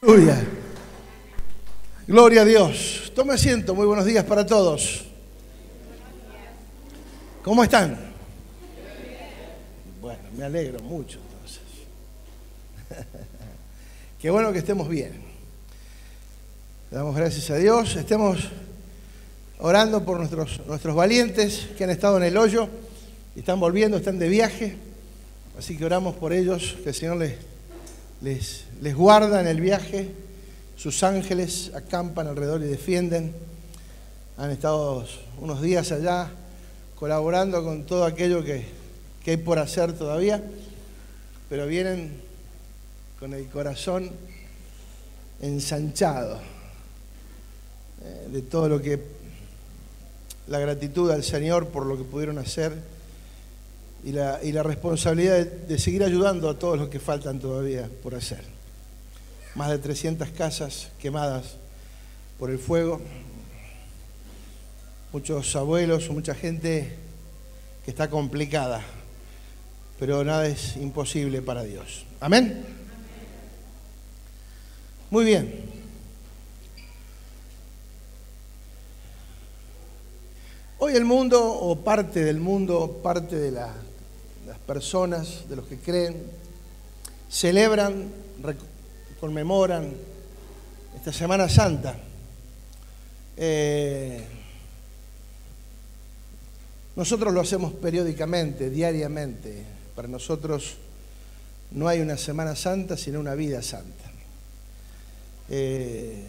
[0.00, 0.46] Gloria.
[2.06, 3.10] Gloria a Dios.
[3.16, 3.74] Tome asiento.
[3.74, 5.04] Muy buenos días para todos.
[7.42, 7.98] ¿Cómo están?
[10.00, 11.62] Bueno, me alegro mucho entonces.
[14.20, 15.20] Qué bueno que estemos bien.
[16.92, 17.96] Damos gracias a Dios.
[17.96, 18.38] Estemos
[19.58, 22.68] orando por nuestros, nuestros valientes que han estado en el hoyo
[23.34, 24.76] y están volviendo, están de viaje.
[25.58, 27.34] Así que oramos por ellos, que el Señor les,
[28.20, 30.10] les, les guarda en el viaje.
[30.76, 33.34] Sus ángeles acampan alrededor y defienden.
[34.36, 35.04] Han estado
[35.40, 36.30] unos días allá
[36.94, 38.66] colaborando con todo aquello que,
[39.24, 40.42] que hay por hacer todavía,
[41.48, 42.20] pero vienen
[43.18, 44.10] con el corazón
[45.40, 46.38] ensanchado
[48.02, 49.00] eh, de todo lo que
[50.46, 52.72] la gratitud al Señor por lo que pudieron hacer
[54.04, 57.88] y la, y la responsabilidad de, de, seguir ayudando a todos los que faltan todavía
[58.02, 58.42] por hacer.
[59.54, 61.56] Más de 300 casas quemadas
[62.38, 63.00] por el fuego,
[65.12, 66.96] muchos abuelos, mucha gente
[67.84, 68.82] que está complicada,
[69.98, 72.04] pero nada es imposible para Dios.
[72.20, 72.64] Amén.
[75.10, 75.64] Muy bien.
[80.80, 83.74] Hoy el mundo, o parte del mundo, parte de la,
[84.68, 86.24] personas, de los que creen,
[87.30, 88.10] celebran,
[89.18, 89.94] conmemoran
[90.94, 91.96] esta Semana Santa.
[93.38, 94.22] Eh,
[96.96, 99.64] nosotros lo hacemos periódicamente, diariamente.
[99.96, 100.74] Para nosotros
[101.70, 104.04] no hay una Semana Santa, sino una vida santa.
[105.48, 106.24] Eh,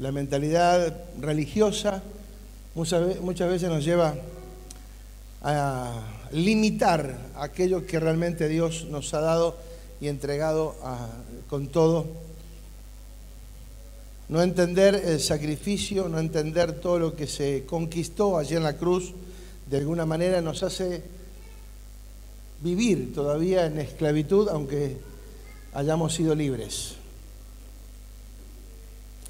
[0.00, 2.02] la mentalidad religiosa
[2.74, 4.16] muchas, muchas veces nos lleva
[5.40, 9.56] a limitar aquello que realmente Dios nos ha dado
[10.00, 11.08] y entregado a,
[11.48, 12.06] con todo.
[14.28, 19.12] No entender el sacrificio, no entender todo lo que se conquistó allí en la cruz,
[19.70, 21.02] de alguna manera nos hace
[22.60, 24.96] vivir todavía en esclavitud, aunque
[25.74, 26.94] hayamos sido libres.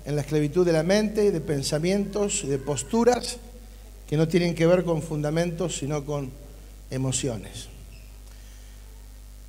[0.04, 3.38] En la esclavitud de la mente, de pensamientos, de posturas
[4.08, 6.30] que no tienen que ver con fundamentos, sino con
[6.90, 7.68] emociones.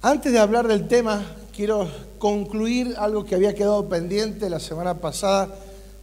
[0.01, 1.25] Antes de hablar del tema,
[1.56, 5.50] quiero concluir algo que había quedado pendiente la semana pasada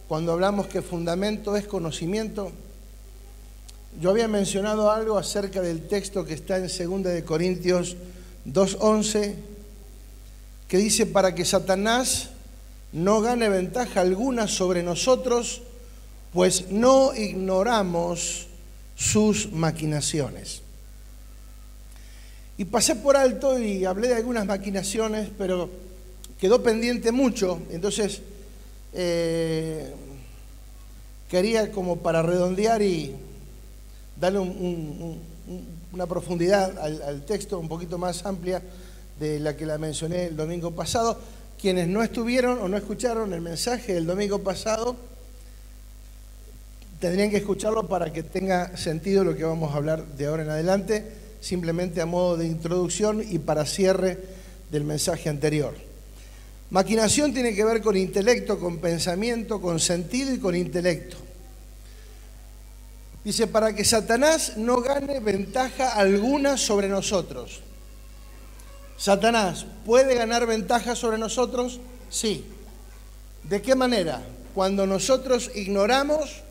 [0.07, 2.51] cuando hablamos que fundamento es conocimiento.
[4.01, 7.95] Yo había mencionado algo acerca del texto que está en 2 de Corintios
[8.45, 9.35] 2:11
[10.67, 12.29] que dice para que Satanás
[12.91, 15.61] no gane ventaja alguna sobre nosotros,
[16.33, 18.47] pues no ignoramos
[18.95, 20.62] sus maquinaciones.
[22.57, 25.69] Y pasé por alto y hablé de algunas maquinaciones, pero
[26.39, 28.21] quedó pendiente mucho, entonces
[28.93, 29.91] eh,
[31.29, 33.15] quería como para redondear y
[34.19, 38.61] darle un, un, un, una profundidad al, al texto un poquito más amplia
[39.19, 41.17] de la que la mencioné el domingo pasado.
[41.59, 44.95] Quienes no estuvieron o no escucharon el mensaje del domingo pasado,
[46.99, 50.49] tendrían que escucharlo para que tenga sentido lo que vamos a hablar de ahora en
[50.49, 54.17] adelante simplemente a modo de introducción y para cierre
[54.71, 55.75] del mensaje anterior.
[56.69, 61.17] Maquinación tiene que ver con intelecto, con pensamiento, con sentido y con intelecto.
[63.25, 67.59] Dice, para que Satanás no gane ventaja alguna sobre nosotros.
[68.97, 71.81] ¿Satanás puede ganar ventaja sobre nosotros?
[72.09, 72.45] Sí.
[73.43, 74.23] ¿De qué manera?
[74.55, 76.41] Cuando nosotros ignoramos,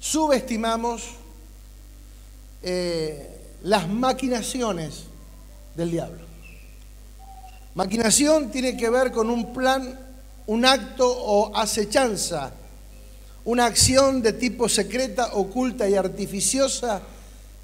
[0.00, 1.02] subestimamos,
[2.62, 3.33] eh,
[3.64, 5.04] las maquinaciones
[5.74, 6.20] del diablo.
[7.74, 9.98] Maquinación tiene que ver con un plan,
[10.46, 12.52] un acto o acechanza,
[13.44, 17.00] una acción de tipo secreta, oculta y artificiosa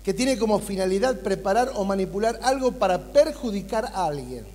[0.03, 4.47] que tiene como finalidad preparar o manipular algo para perjudicar a alguien.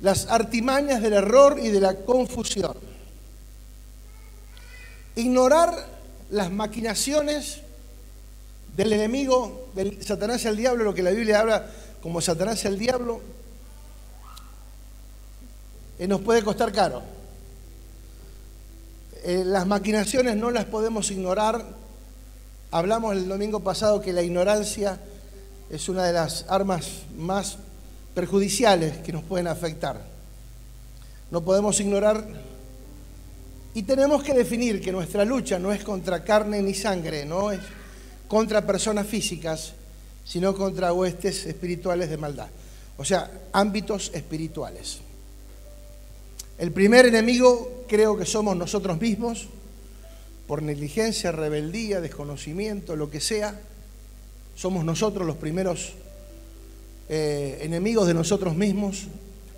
[0.00, 2.76] Las artimañas del error y de la confusión.
[5.14, 5.74] Ignorar
[6.30, 7.60] las maquinaciones
[8.78, 11.66] del enemigo, del Satanás el diablo, lo que la Biblia habla
[12.00, 13.20] como Satanás el diablo,
[15.98, 17.02] eh, nos puede costar caro.
[19.24, 21.64] Eh, las maquinaciones no las podemos ignorar.
[22.70, 25.00] Hablamos el domingo pasado que la ignorancia
[25.70, 27.58] es una de las armas más
[28.14, 30.00] perjudiciales que nos pueden afectar.
[31.32, 32.24] No podemos ignorar
[33.74, 37.58] y tenemos que definir que nuestra lucha no es contra carne ni sangre, no es
[38.28, 39.72] contra personas físicas,
[40.24, 42.48] sino contra huestes espirituales de maldad.
[42.98, 44.98] O sea, ámbitos espirituales.
[46.58, 49.48] El primer enemigo creo que somos nosotros mismos,
[50.46, 53.58] por negligencia, rebeldía, desconocimiento, lo que sea.
[54.56, 55.92] Somos nosotros los primeros
[57.08, 59.06] eh, enemigos de nosotros mismos.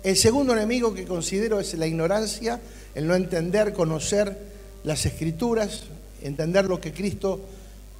[0.03, 2.61] El segundo enemigo que considero es la ignorancia,
[2.93, 4.37] el no entender, conocer
[4.83, 5.83] las escrituras,
[6.21, 7.39] entender lo que Cristo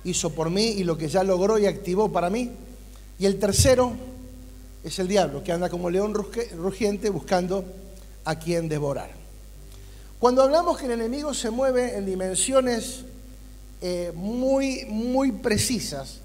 [0.03, 2.51] hizo por mí y lo que ya logró y activó para mí.
[3.19, 3.93] Y el tercero
[4.83, 7.63] es el diablo, que anda como león rugiente buscando
[8.25, 9.11] a quien devorar.
[10.19, 13.05] Cuando hablamos que el enemigo se mueve en dimensiones
[13.81, 16.19] eh, muy, muy precisas,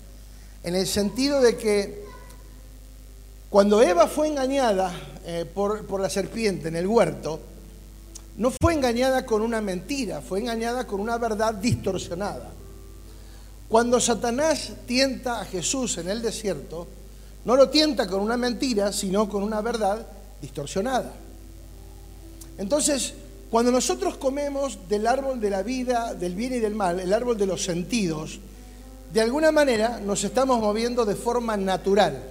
[0.62, 2.04] en el sentido de que
[3.48, 4.92] cuando Eva fue engañada
[5.24, 7.40] eh, por, por la serpiente en el huerto,
[8.36, 12.52] no fue engañada con una mentira, fue engañada con una verdad distorsionada.
[13.68, 16.86] Cuando Satanás tienta a Jesús en el desierto,
[17.44, 20.06] no lo tienta con una mentira, sino con una verdad
[20.40, 21.12] distorsionada.
[22.58, 23.14] Entonces,
[23.50, 27.36] cuando nosotros comemos del árbol de la vida, del bien y del mal, el árbol
[27.36, 28.38] de los sentidos,
[29.12, 32.22] de alguna manera nos estamos moviendo de forma natural.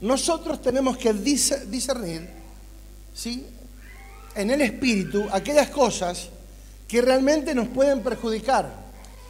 [0.00, 2.28] Nosotros tenemos que discernir,
[3.14, 3.46] ¿sí?
[4.34, 6.28] En el espíritu aquellas cosas
[6.88, 8.83] que realmente nos pueden perjudicar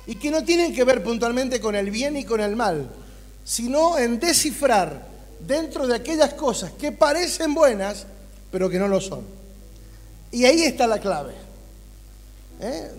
[0.06, 2.90] y que no tienen que ver puntualmente con el bien y con el mal,
[3.44, 5.06] sino en descifrar
[5.40, 8.06] dentro de aquellas cosas que parecen buenas,
[8.50, 9.24] pero que no lo son.
[10.30, 11.34] Y ahí está la clave.
[12.60, 12.90] ¿eh?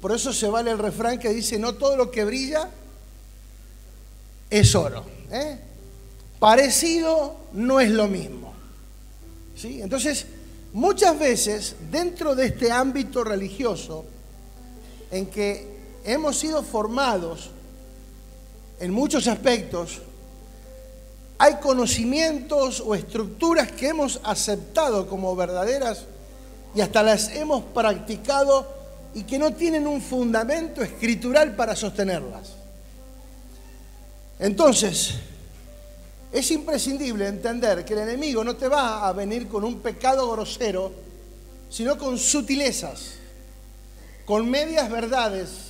[0.00, 2.68] Por eso se vale el refrán que dice, no todo lo que brilla
[4.48, 5.04] es oro.
[5.30, 5.58] ¿eh?
[6.38, 8.54] Parecido no es lo mismo.
[9.56, 9.82] ¿sí?
[9.82, 10.26] Entonces,
[10.72, 14.04] muchas veces dentro de este ámbito religioso,
[15.10, 15.69] en que
[16.04, 17.50] hemos sido formados
[18.80, 20.00] en muchos aspectos,
[21.38, 26.04] hay conocimientos o estructuras que hemos aceptado como verdaderas
[26.74, 28.66] y hasta las hemos practicado
[29.14, 32.52] y que no tienen un fundamento escritural para sostenerlas.
[34.38, 35.14] Entonces,
[36.32, 40.92] es imprescindible entender que el enemigo no te va a venir con un pecado grosero,
[41.68, 43.14] sino con sutilezas,
[44.24, 45.69] con medias verdades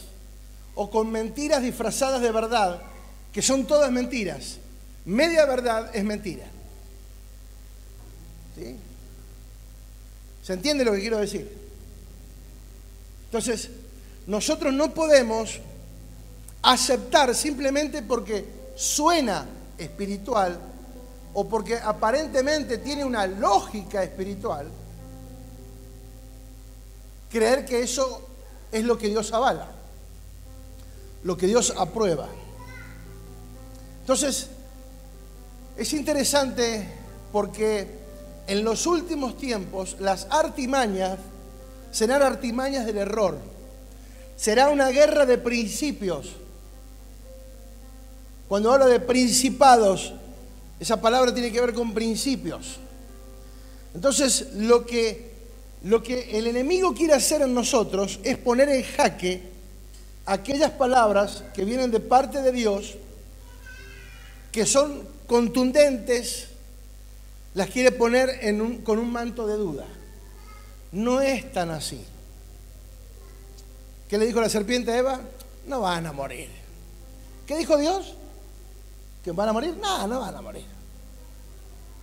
[0.74, 2.80] o con mentiras disfrazadas de verdad,
[3.32, 4.58] que son todas mentiras.
[5.04, 6.46] Media verdad es mentira.
[8.56, 8.76] ¿Sí?
[10.42, 11.58] ¿Se entiende lo que quiero decir?
[13.26, 13.70] Entonces,
[14.26, 15.60] nosotros no podemos
[16.62, 18.44] aceptar simplemente porque
[18.76, 19.46] suena
[19.78, 20.58] espiritual
[21.32, 24.68] o porque aparentemente tiene una lógica espiritual,
[27.30, 28.28] creer que eso
[28.72, 29.79] es lo que Dios avala
[31.22, 32.28] lo que Dios aprueba.
[34.00, 34.48] Entonces,
[35.76, 36.86] es interesante
[37.32, 37.86] porque
[38.46, 41.18] en los últimos tiempos las artimañas
[41.92, 43.38] serán artimañas del error.
[44.36, 46.30] Será una guerra de principios.
[48.48, 50.14] Cuando habla de principados,
[50.80, 52.78] esa palabra tiene que ver con principios.
[53.94, 55.30] Entonces, lo que,
[55.84, 59.42] lo que el enemigo quiere hacer en nosotros es poner en jaque
[60.30, 62.94] aquellas palabras que vienen de parte de Dios,
[64.52, 66.46] que son contundentes,
[67.54, 68.40] las quiere poner
[68.84, 69.86] con un manto de duda.
[70.92, 72.04] No es tan así.
[74.08, 75.20] ¿Qué le dijo la serpiente a Eva?
[75.66, 76.48] No van a morir.
[77.46, 78.14] ¿Qué dijo Dios?
[79.24, 79.76] ¿Que van a morir?
[79.82, 80.66] No, no van a morir.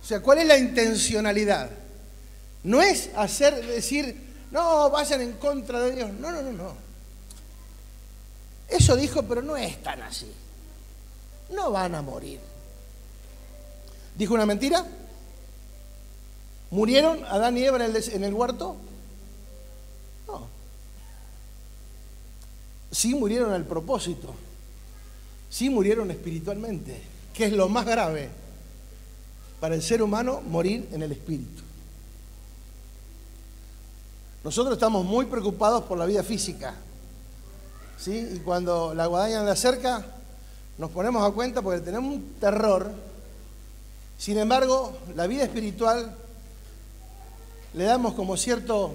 [0.02, 1.70] O sea, ¿cuál es la intencionalidad?
[2.62, 4.14] No es hacer, decir,
[4.50, 6.12] no, vayan en contra de Dios.
[6.12, 6.87] No, no, no, no.
[8.68, 10.30] Eso dijo, pero no es tan así.
[11.50, 12.38] No van a morir.
[14.16, 14.84] ¿Dijo una mentira?
[16.70, 18.76] ¿Murieron Adán y Eva en el, huerto?
[20.26, 20.46] No.
[22.90, 24.34] Sí murieron al propósito.
[25.48, 27.00] Sí murieron espiritualmente,
[27.32, 28.28] que es lo más grave
[29.60, 31.62] para el ser humano morir en el espíritu.
[34.44, 36.74] Nosotros estamos muy preocupados por la vida física,
[37.98, 38.30] ¿sí?
[38.34, 40.04] Y cuando la guadaña anda cerca,
[40.78, 42.90] nos ponemos a cuenta porque tenemos un terror.
[44.16, 46.14] Sin embargo, la vida espiritual
[47.74, 48.94] le damos como cierto,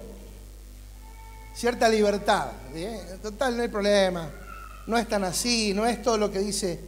[1.54, 2.48] cierta libertad.
[3.22, 4.30] Total, no hay problema.
[4.88, 6.80] No es tan así, no es todo lo que dice,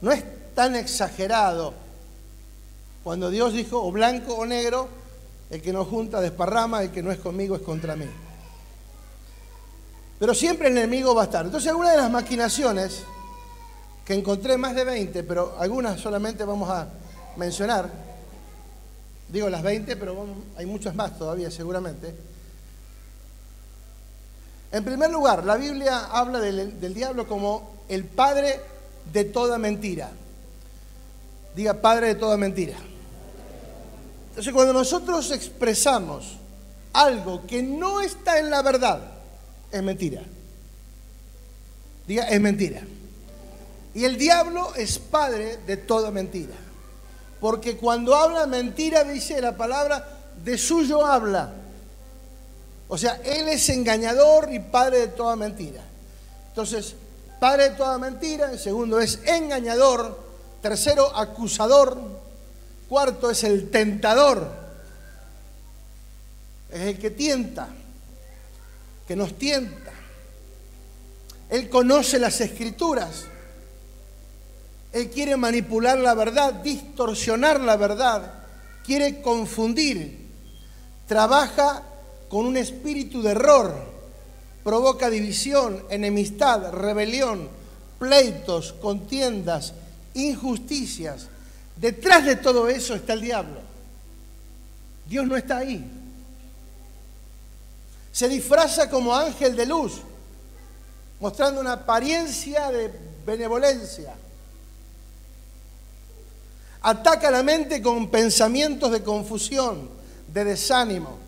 [0.00, 1.74] no es tan exagerado.
[3.04, 4.88] Cuando Dios dijo o blanco o negro,
[5.50, 8.06] el que nos junta desparrama, el que no es conmigo es contra mí.
[10.18, 11.44] Pero siempre el enemigo va a estar.
[11.44, 13.04] Entonces, algunas de las maquinaciones,
[14.06, 16.88] que encontré más de 20, pero algunas solamente vamos a
[17.36, 17.90] mencionar,
[19.28, 22.14] digo las 20, pero hay muchas más todavía seguramente,
[24.72, 28.60] En primer lugar, la Biblia habla del, del diablo como el padre
[29.12, 30.10] de toda mentira.
[31.54, 32.76] Diga padre de toda mentira.
[34.30, 36.36] Entonces, cuando nosotros expresamos
[36.92, 39.15] algo que no está en la verdad,
[39.70, 40.22] es mentira.
[42.06, 42.82] Diga, es mentira.
[43.94, 46.54] Y el diablo es padre de toda mentira.
[47.40, 50.06] Porque cuando habla mentira, dice la palabra,
[50.44, 51.52] de suyo habla.
[52.88, 55.82] O sea, él es engañador y padre de toda mentira.
[56.48, 56.94] Entonces,
[57.40, 60.18] padre de toda mentira, el segundo es engañador,
[60.62, 61.98] tercero acusador,
[62.88, 64.48] cuarto es el tentador,
[66.70, 67.68] es el que tienta,
[69.06, 69.92] que nos tienta.
[71.48, 73.24] Él conoce las escrituras.
[74.92, 78.32] Él quiere manipular la verdad, distorsionar la verdad,
[78.84, 80.26] quiere confundir.
[81.06, 81.82] Trabaja
[82.28, 83.74] con un espíritu de error,
[84.64, 87.48] provoca división, enemistad, rebelión,
[87.98, 89.74] pleitos, contiendas,
[90.14, 91.28] injusticias.
[91.76, 93.60] Detrás de todo eso está el diablo.
[95.06, 95.84] Dios no está ahí.
[98.16, 100.00] Se disfraza como ángel de luz,
[101.20, 102.90] mostrando una apariencia de
[103.26, 104.14] benevolencia.
[106.80, 109.90] Ataca la mente con pensamientos de confusión,
[110.32, 111.18] de desánimo.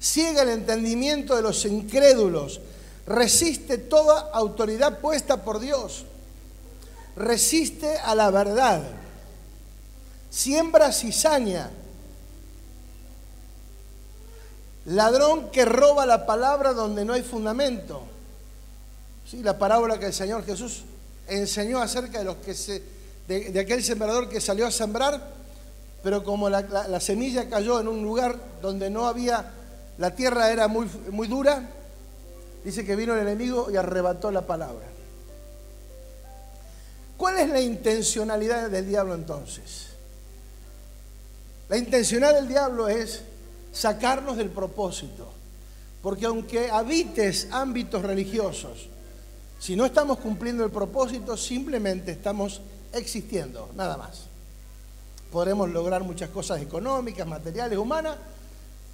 [0.00, 2.60] Ciega el entendimiento de los incrédulos.
[3.08, 6.04] Resiste toda autoridad puesta por Dios.
[7.16, 8.84] Resiste a la verdad.
[10.30, 11.72] Siembra cizaña.
[14.86, 18.02] Ladrón que roba la palabra donde no hay fundamento.
[19.28, 20.84] Sí, la parábola que el Señor Jesús
[21.26, 22.54] enseñó acerca de los que
[23.26, 25.20] de, aquel sembrador que salió a sembrar,
[26.04, 29.52] pero como la, semilla cayó en un lugar donde no había,
[29.98, 31.68] la tierra era muy, muy dura,
[32.64, 34.86] dice que vino el enemigo y arrebató la palabra.
[37.16, 39.86] ¿Cuál es la intencionalidad del diablo entonces?
[41.68, 43.22] La intencionalidad del diablo es
[43.76, 45.28] sacarnos del propósito.
[46.02, 48.88] Porque aunque habites ámbitos religiosos,
[49.58, 52.60] si no estamos cumpliendo el propósito, simplemente estamos
[52.92, 54.22] existiendo, nada más.
[55.30, 58.16] Podremos lograr muchas cosas económicas, materiales, humanas,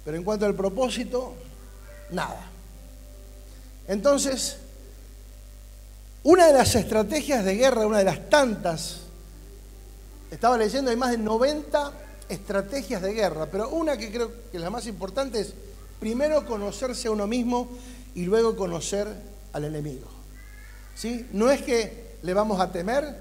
[0.03, 1.33] pero en cuanto al propósito,
[2.11, 2.41] nada.
[3.87, 4.57] Entonces,
[6.23, 9.01] una de las estrategias de guerra, una de las tantas,
[10.31, 11.91] estaba leyendo, hay más de 90
[12.29, 15.53] estrategias de guerra, pero una que creo que es la más importante es
[15.99, 17.69] primero conocerse a uno mismo
[18.15, 19.07] y luego conocer
[19.53, 20.07] al enemigo.
[20.95, 21.27] ¿Sí?
[21.31, 23.15] No es que le vamos a temer,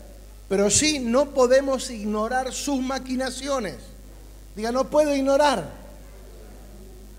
[0.49, 3.77] pero sí no podemos ignorar sus maquinaciones.
[4.55, 5.71] Diga, no puedo ignorar.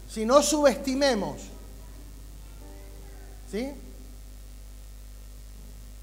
[0.10, 1.42] Si no subestimemos.
[3.52, 3.72] ¿Sí?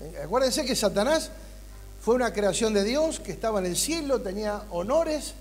[0.01, 1.31] Eh, acuérdense que Satanás
[2.01, 5.35] fue una creación de Dios que estaba en el cielo, tenía honores,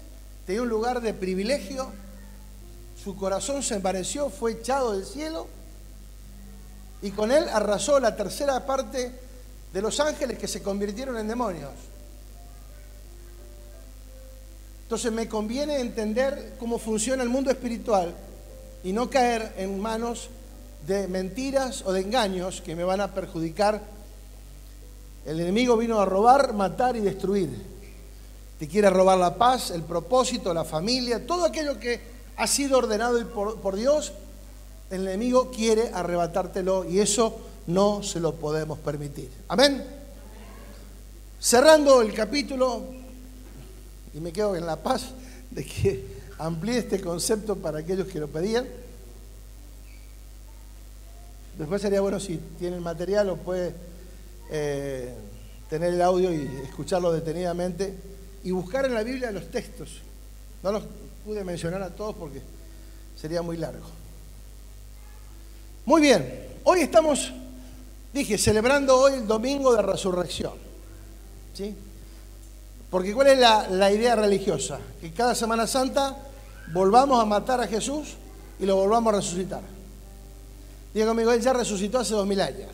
[0.49, 1.91] tenía un lugar de privilegio.
[3.03, 5.45] Su corazón se envaneció, fue echado del cielo
[7.03, 9.11] y con él arrasó la tercera parte
[9.71, 11.69] de los ángeles que se convirtieron en demonios.
[14.81, 18.15] Entonces me conviene entender cómo funciona el mundo espiritual
[18.83, 20.31] y no caer en manos
[20.87, 23.83] de mentiras o de engaños que me van a perjudicar.
[25.27, 27.78] El enemigo vino a robar, matar y destruir.
[28.59, 32.01] Te quiere robar la paz, el propósito, la familia, todo aquello que
[32.35, 34.11] ha sido ordenado por, Dios,
[34.89, 39.31] el enemigo quiere arrebatártelo y eso no se lo podemos permitir.
[39.47, 39.81] Amén.
[41.39, 42.83] Cerrando el capítulo,
[44.13, 45.11] y me quedo en la paz
[45.51, 48.67] de que amplíe este concepto para aquellos que lo pedían.
[51.57, 53.73] Después sería bueno si tiene el material o puede
[54.51, 55.13] eh,
[55.69, 58.08] tener el audio y escucharlo detenidamente
[58.43, 60.01] y buscar en la Biblia los textos.
[60.63, 60.83] No los
[61.25, 62.41] pude mencionar a todos porque
[63.15, 63.85] sería muy largo.
[65.85, 67.31] Muy bien, hoy estamos
[68.13, 70.53] Dije, celebrando hoy el domingo de resurrección.
[71.53, 71.75] ¿Sí?
[72.89, 74.79] Porque ¿cuál es la, idea religiosa?
[74.99, 76.17] Que cada Semana Santa
[76.73, 78.15] volvamos a matar a Jesús
[78.59, 79.61] y lo volvamos a resucitar.
[80.93, 82.71] Diga conmigo, Él ya resucitó hace dos mil años.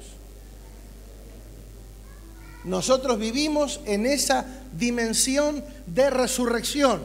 [2.65, 7.01] Nosotros vivimos en esa dimensión de resurrección.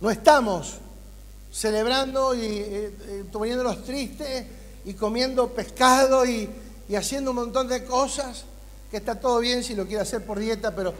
[0.00, 0.74] No estamos
[1.52, 4.46] celebrando y, eh, eh, tristes
[4.84, 6.48] y comiendo pescado y,
[6.88, 8.44] y haciendo un montón de cosas,
[8.90, 10.94] que está todo bien si lo quiere hacer por dieta, pero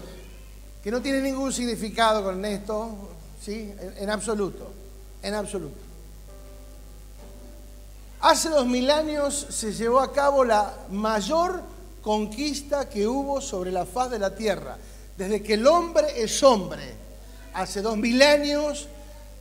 [0.82, 2.90] que no tiene ningún significado con esto,
[3.40, 3.72] ¿sí?
[3.96, 4.70] En, absoluto,
[5.22, 5.78] en absoluto.
[8.20, 11.62] Hace dos mil años se llevó a cabo la mayor
[12.02, 14.76] conquista que hubo sobre la faz de la tierra.
[15.16, 16.82] Desde que el hombre es hombre,
[17.54, 18.88] hace dos mil años,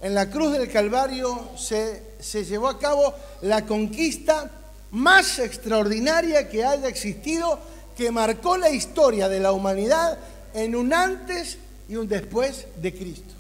[0.02, 4.50] en la cruz del Calvario se, se llevó a cabo la conquista
[4.92, 7.60] más extraordinaria que haya existido,
[7.96, 10.18] que marcó la historia de la humanidad
[10.54, 13.34] en un antes y un después de Cristo.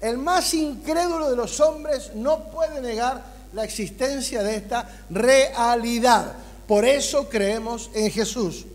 [0.00, 3.22] El más incrédulo de los hombres no puede negar
[3.52, 6.34] la existencia de esta realidad.
[6.66, 8.66] Por eso creemos en Jesús.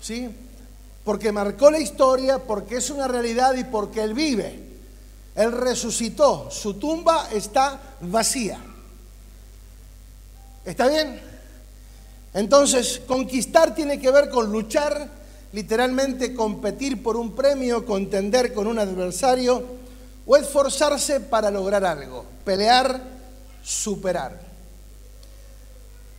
[0.00, 0.28] ¿Sí?
[1.04, 4.58] Porque marcó la historia, porque es una realidad y porque Él vive.
[5.34, 6.50] Él resucitó.
[6.50, 8.58] Su tumba está vacía.
[10.64, 11.20] ¿Está bien?
[12.34, 15.08] Entonces, conquistar tiene que ver con luchar,
[15.52, 19.64] literalmente competir por un premio, contender con un adversario
[20.24, 23.02] o esforzarse para lograr algo, pelear,
[23.62, 24.51] superar.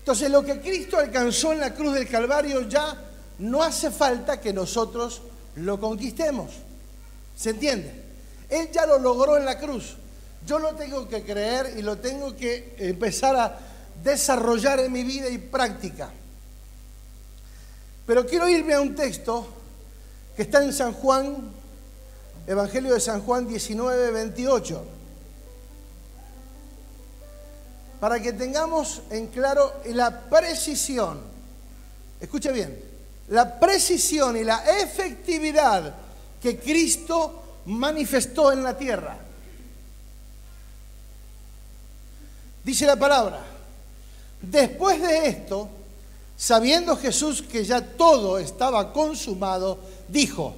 [0.03, 2.93] Entonces, lo que Cristo alcanzó en la cruz del Calvario ya
[3.39, 5.22] no hace falta que nosotros
[5.55, 6.51] lo conquistemos.
[7.38, 8.03] ¿Se entiende?
[8.50, 9.95] Él ya lo logró en la cruz.
[10.45, 13.57] Yo lo tengo que creer y lo tengo que empezar a
[14.03, 16.12] desarrollar en mi vida y práctica.
[18.05, 19.48] Pero quiero irme a un texto
[20.36, 21.50] que está en San Juan,
[22.45, 24.83] Evangelio de San Juan 19, 28,
[28.03, 31.22] para que tengamos en claro la precisión,
[32.19, 32.77] escuche bien,
[33.29, 35.95] la precisión y la efectividad
[36.41, 39.17] que Cristo manifestó en la tierra.
[42.65, 43.39] Dice la palabra,
[44.41, 45.69] Después de esto,
[46.36, 49.79] sabiendo Jesús que ya todo estaba consumado,
[50.10, 50.53] dijo,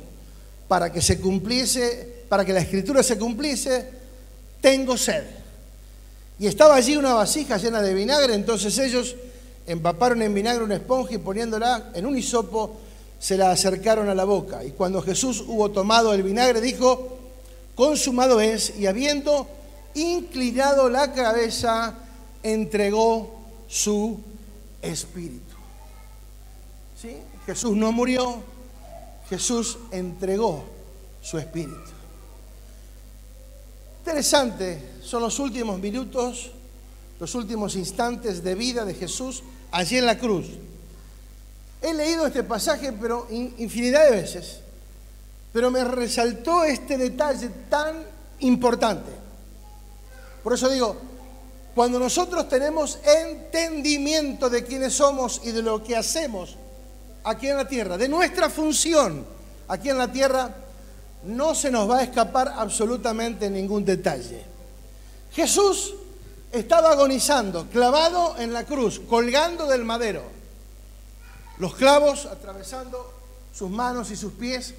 [0.68, 3.88] para que se cumpliese, para que la escritura se cumpliese,
[4.62, 5.45] tengo sed.
[6.38, 9.15] Y estaba allí una vasija llena de vinagre, entonces ellos
[9.67, 12.78] empaparon en vinagre una esponja y poniéndola en un hisopo,
[13.19, 14.63] se la acercaron a la boca.
[14.63, 17.17] Y cuando Jesús hubo tomado el vinagre, dijo,
[17.74, 19.48] consumado es, y habiendo
[19.93, 21.95] inclinado la cabeza,
[22.43, 23.34] entregó
[23.67, 24.19] su
[24.82, 25.56] espíritu.
[27.02, 27.17] ¿Sí?
[27.45, 28.43] Jesús no murió,
[29.30, 30.63] Jesús entregó
[31.21, 31.80] su espíritu.
[34.00, 36.52] Interesante, son los últimos minutos,
[37.20, 40.48] los últimos instantes de vida de Jesús allí en la cruz.
[41.82, 44.60] He leído este pasaje, pero infinidad de veces,
[45.54, 48.04] pero me resaltó este detalle tan
[48.39, 49.12] importante.
[50.44, 50.98] Por eso digo,
[51.76, 56.58] cuando nosotros tenemos entendimiento de quiénes somos y de lo que hacemos
[57.24, 59.26] aquí en la tierra, de nuestra función
[59.68, 60.56] aquí en la tierra,
[61.26, 64.55] no se nos va a escapar absolutamente ningún detalle.
[65.36, 65.93] Jesús
[66.52, 70.24] estaba agonizando, clavado en la cruz, colgando del madero.
[71.58, 73.13] Los clavos atravesando
[73.54, 74.74] sus manos y sus pies,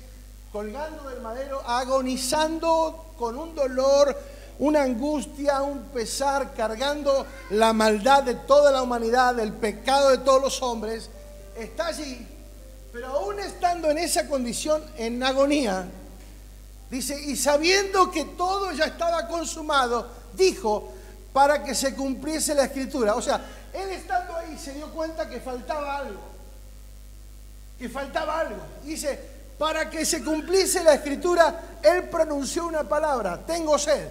[0.52, 4.16] colgando del madero, agonizando con un dolor
[4.58, 10.40] una angustia, un pesar, cargando la maldad de toda la humanidad, el pecado de todos
[10.40, 11.10] los hombres,
[11.54, 12.26] está allí,
[12.92, 15.86] pero aún estando en esa condición, en agonía,
[16.90, 20.92] dice, y sabiendo que todo ya estaba consumado, dijo,
[21.32, 23.14] para que se cumpliese la escritura.
[23.14, 23.40] O sea,
[23.72, 26.20] él estando ahí se dio cuenta que faltaba algo,
[27.78, 28.62] que faltaba algo.
[28.84, 29.18] Dice,
[29.58, 34.08] para que se cumpliese la escritura, él pronunció una palabra, tengo sed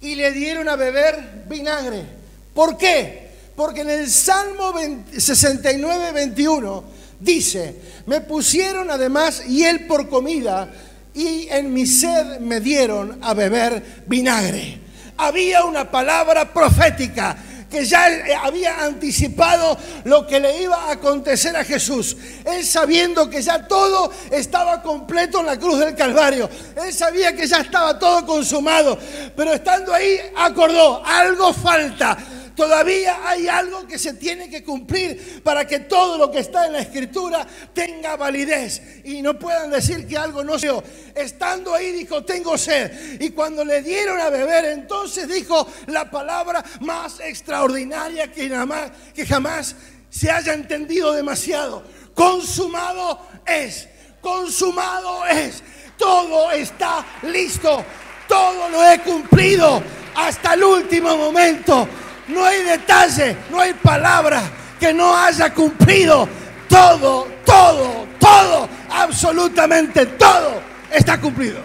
[0.00, 2.04] y le dieron a beber vinagre.
[2.52, 3.30] ¿Por qué?
[3.54, 4.72] Porque en el Salmo
[5.16, 6.84] 69, 21
[7.20, 7.76] dice,
[8.06, 10.68] me pusieron además hiel por comida
[11.14, 14.81] y en mi sed me dieron a beber vinagre.
[15.22, 17.36] Había una palabra profética
[17.70, 18.06] que ya
[18.42, 22.16] había anticipado lo que le iba a acontecer a Jesús.
[22.44, 26.50] Él sabiendo que ya todo estaba completo en la cruz del Calvario.
[26.84, 28.98] Él sabía que ya estaba todo consumado.
[29.34, 32.18] Pero estando ahí acordó, algo falta
[32.56, 36.72] Todavía hay algo que se tiene que cumplir para que todo lo que está en
[36.72, 40.72] la escritura tenga validez y no puedan decir que algo no se
[41.14, 43.20] Estando ahí dijo, tengo sed.
[43.20, 49.26] Y cuando le dieron a beber, entonces dijo la palabra más extraordinaria que jamás, que
[49.26, 49.74] jamás
[50.08, 51.82] se haya entendido demasiado.
[52.14, 53.88] Consumado es,
[54.20, 55.62] consumado es.
[55.98, 57.84] Todo está listo,
[58.28, 59.82] todo lo he cumplido
[60.14, 61.88] hasta el último momento.
[62.32, 64.42] No hay detalle, no hay palabra
[64.78, 66.28] que no haya cumplido.
[66.68, 71.60] Todo, todo, todo, absolutamente todo está cumplido.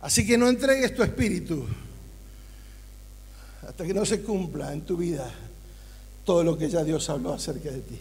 [0.00, 1.66] Así que no entregues tu espíritu
[3.66, 5.30] hasta que no se cumpla en tu vida
[6.24, 7.98] todo lo que ya Dios habló acerca de ti.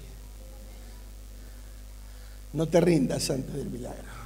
[2.54, 4.21] No te rindas antes del milagro.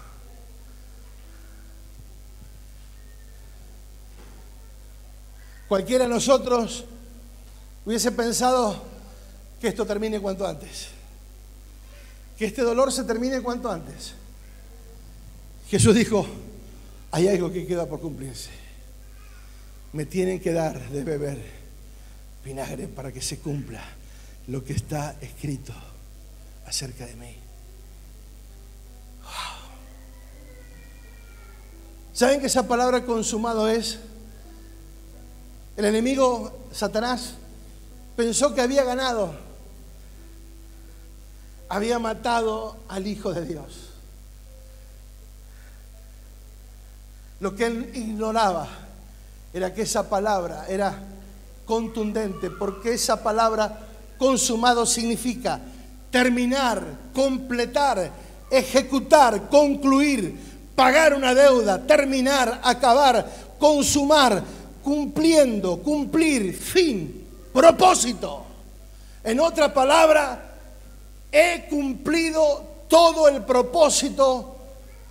[5.68, 6.86] Cualquiera de nosotros
[7.86, 8.84] hubiese pensado
[9.60, 10.90] que esto termine cuanto antes.
[12.38, 14.14] Que este dolor se termine cuanto antes.
[15.70, 16.26] Jesús dijo,
[17.12, 18.50] hay algo que queda por cumplirse.
[19.94, 21.42] Me tienen que dar de beber
[22.44, 23.82] vinagre para que se cumpla
[24.48, 25.74] lo que está escrito
[26.68, 27.36] acerca de mí.
[32.14, 34.00] ¿Saben que esa palabra consumado es?
[35.78, 37.34] El enemigo, Satanás,
[38.16, 39.34] pensó que había ganado.
[41.68, 43.90] Había matado al Hijo de Dios.
[47.40, 48.68] Lo que él ignoraba
[49.54, 50.98] era que esa palabra era
[51.66, 53.80] contundente, porque esa palabra
[54.18, 55.60] consumado significa
[56.10, 56.84] terminar,
[57.14, 58.10] completar,
[58.50, 60.40] ejecutar, concluir,
[60.76, 64.42] pagar una deuda, terminar, acabar, consumar,
[64.86, 68.46] cumpliendo, cumplir, fin, propósito.
[69.24, 70.58] En otra palabra,
[71.32, 74.58] he cumplido todo el propósito,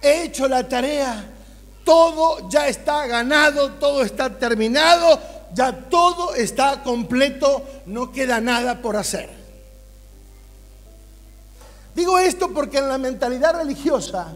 [0.00, 1.28] he hecho la tarea,
[1.84, 5.18] todo ya está ganado, todo está terminado,
[5.52, 9.28] ya todo está completo, no queda nada por hacer.
[11.96, 14.34] Digo esto porque en la mentalidad religiosa,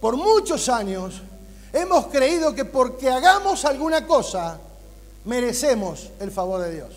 [0.00, 1.22] por muchos años
[1.72, 4.58] hemos creído que porque hagamos alguna cosa
[5.24, 6.94] merecemos el favor de Dios.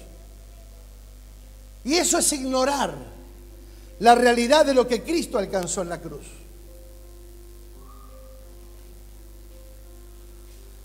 [1.83, 2.93] Y eso es ignorar
[3.99, 6.25] la realidad de lo que Cristo alcanzó en la cruz.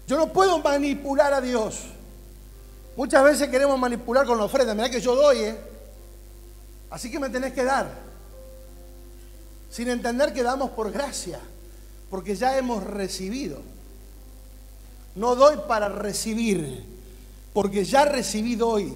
[0.06, 1.80] Yo no puedo manipular a Dios.
[2.96, 4.74] Muchas veces queremos manipular con la ofrenda.
[4.74, 5.56] Mirá que yo doy, ¿eh?
[6.90, 7.92] Así que me tenés que dar.
[9.70, 11.38] Sin entender que damos por gracia
[12.10, 13.60] porque ya hemos recibido.
[15.18, 16.84] No doy para recibir,
[17.52, 18.94] porque ya recibí doy.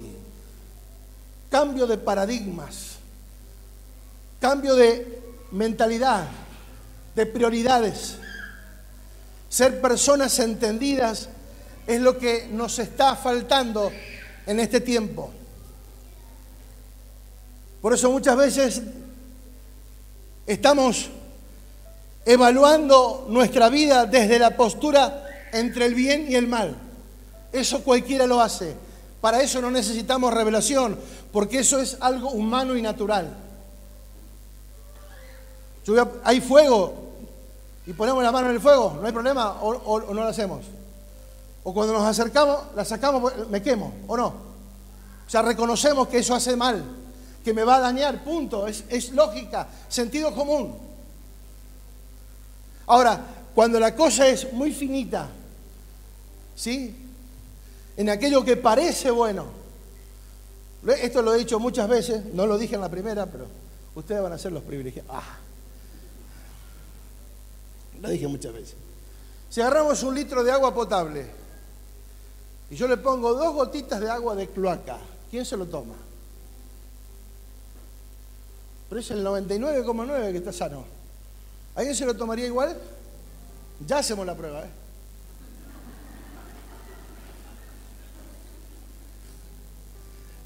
[1.49, 2.93] Cambio de paradigmas,
[4.39, 6.29] cambio de mentalidad,
[7.13, 8.15] de prioridades.
[9.49, 11.27] Ser personas entendidas
[11.85, 13.91] es lo que nos está faltando
[14.45, 15.29] en este tiempo.
[17.81, 18.81] Por eso muchas veces
[20.47, 21.09] estamos
[22.23, 26.75] evaluando nuestra vida desde la postura entre el bien y el mal.
[27.51, 28.75] Eso cualquiera lo hace.
[29.21, 30.99] Para eso no necesitamos revelación,
[31.31, 33.37] porque eso es algo humano y natural.
[36.25, 36.93] hay fuego
[37.85, 40.65] y ponemos la mano en el fuego, no hay problema, o, no lo hacemos.
[41.63, 44.27] O cuando nos acercamos, la sacamos, me quemo, o no.
[44.27, 46.83] O sea, reconocemos que eso hace mal,
[47.45, 48.67] que me va a dañar, punto.
[48.67, 50.75] Es, es lógica, sentido común.
[52.87, 53.21] Ahora,
[53.55, 55.29] cuando la cosa es muy finita,
[56.55, 56.95] ¿sí?
[57.97, 59.45] En aquello que parece bueno.
[61.01, 63.47] Esto lo he dicho muchas veces, no lo dije en la primera, pero
[63.95, 65.11] ustedes van a ser los privilegiados.
[65.13, 65.37] Ah.
[68.01, 68.75] Lo dije muchas veces.
[69.49, 71.25] Si agarramos un litro de agua potable
[72.69, 74.97] y yo le pongo dos gotitas de agua de cloaca,
[75.29, 75.95] ¿quién se lo toma?
[78.89, 80.83] Pero es el 99,9 que está sano.
[81.75, 82.77] ¿Alguien se lo tomaría igual?
[83.87, 84.82] Ya hacemos la prueba, ¿eh?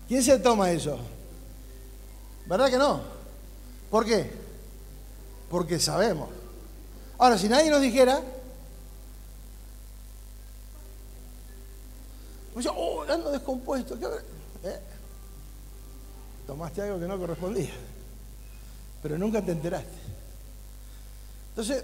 [0.08, 0.98] ¿Quién se toma eso?
[2.46, 3.02] ¿Verdad que no?
[3.91, 4.32] ¿Por qué?
[5.50, 6.30] Porque sabemos.
[7.17, 8.22] Ahora, si nadie nos dijera,
[12.54, 13.96] pues oh, ando descompuesto.
[14.63, 14.80] ¿Eh?
[16.46, 17.74] Tomaste algo que no correspondía,
[19.04, 19.98] pero nunca te enteraste.
[21.50, 21.84] Entonces,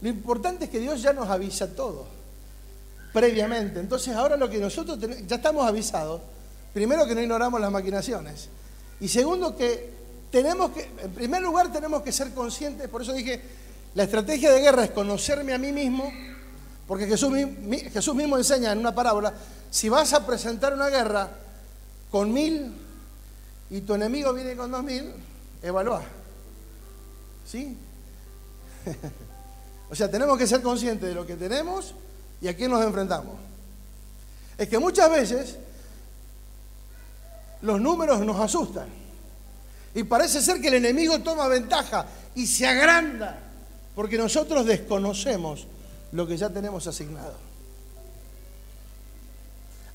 [0.00, 2.06] lo importante es que Dios ya nos avisa todo
[3.12, 3.80] previamente.
[3.80, 6.20] Entonces, ahora lo que nosotros ya estamos avisados,
[6.74, 8.48] primero que no ignoramos las maquinaciones,
[9.00, 9.94] y segundo que
[10.30, 13.40] tenemos que, en primer lugar, tenemos que ser conscientes, por eso dije,
[13.94, 16.12] la estrategia de guerra es conocerme a mí mismo,
[16.88, 17.32] porque Jesús,
[17.92, 19.32] Jesús mismo enseña en una parábola,
[19.70, 21.30] si vas a presentar una guerra
[22.10, 22.74] con mil
[23.70, 25.12] y tu enemigo viene con dos mil,
[25.62, 26.02] evalúa.
[27.46, 27.76] ¿Sí?
[29.90, 31.94] o sea, tenemos que ser conscientes de lo que tenemos
[32.40, 33.34] y a quién nos enfrentamos.
[34.58, 35.56] Es que muchas veces
[37.64, 38.86] los números nos asustan.
[39.94, 43.38] Y parece ser que el enemigo toma ventaja y se agranda
[43.94, 45.66] porque nosotros desconocemos
[46.12, 47.34] lo que ya tenemos asignado.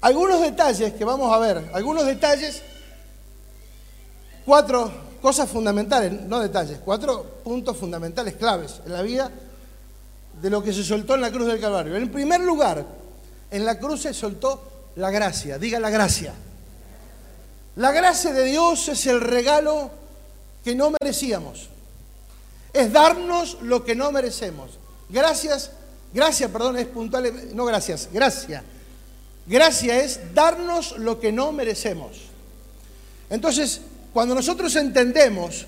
[0.01, 2.61] Algunos detalles que vamos a ver, algunos detalles,
[4.45, 9.29] cuatro cosas fundamentales, no detalles, cuatro puntos fundamentales claves en la vida
[10.41, 11.95] de lo que se soltó en la cruz del Calvario.
[11.97, 12.83] En primer lugar,
[13.51, 16.33] en la cruz se soltó la gracia, diga la gracia.
[17.79, 19.89] La gracia de Dios es el regalo
[20.65, 21.69] que no merecíamos.
[22.73, 24.71] Es darnos lo que no merecemos.
[25.07, 25.71] Gracias,
[26.13, 28.65] gracia, perdón, es puntual, no gracias, gracia.
[29.45, 32.17] Gracia es darnos lo que no merecemos.
[33.29, 33.79] Entonces,
[34.11, 35.65] cuando nosotros entendemos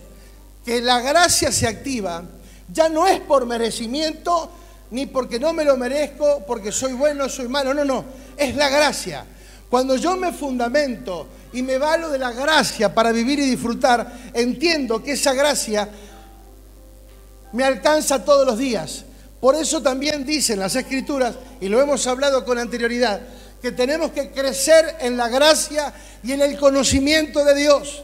[0.65, 2.25] que la gracia se activa,
[2.73, 4.51] ya no es por merecimiento,
[4.89, 8.03] ni porque no me lo merezco, porque soy bueno, soy malo, no, no,
[8.35, 9.25] es la gracia.
[9.69, 15.03] Cuando yo me fundamento y me valo de la gracia para vivir y disfrutar, entiendo
[15.03, 15.89] que esa gracia
[17.51, 19.05] me alcanza todos los días.
[19.39, 23.21] Por eso también dicen las escrituras, y lo hemos hablado con anterioridad,
[23.61, 28.03] que tenemos que crecer en la gracia y en el conocimiento de Dios.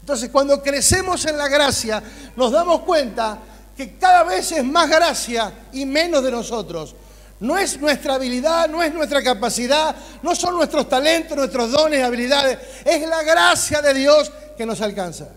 [0.00, 2.02] Entonces, cuando crecemos en la gracia,
[2.36, 3.38] nos damos cuenta
[3.76, 6.94] que cada vez es más gracia y menos de nosotros.
[7.40, 12.58] No es nuestra habilidad, no es nuestra capacidad, no son nuestros talentos, nuestros dones, habilidades.
[12.84, 15.28] Es la gracia de Dios que nos alcanza.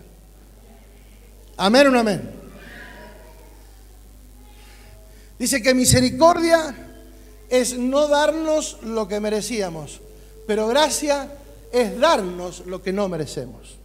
[1.56, 2.30] Amén no amén.
[5.38, 6.74] Dice que misericordia
[7.48, 10.00] es no darnos lo que merecíamos,
[10.46, 11.28] pero gracia
[11.72, 13.76] es darnos lo que no merecemos.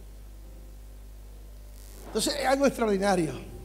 [2.06, 3.57] Entonces es algo extraordinario.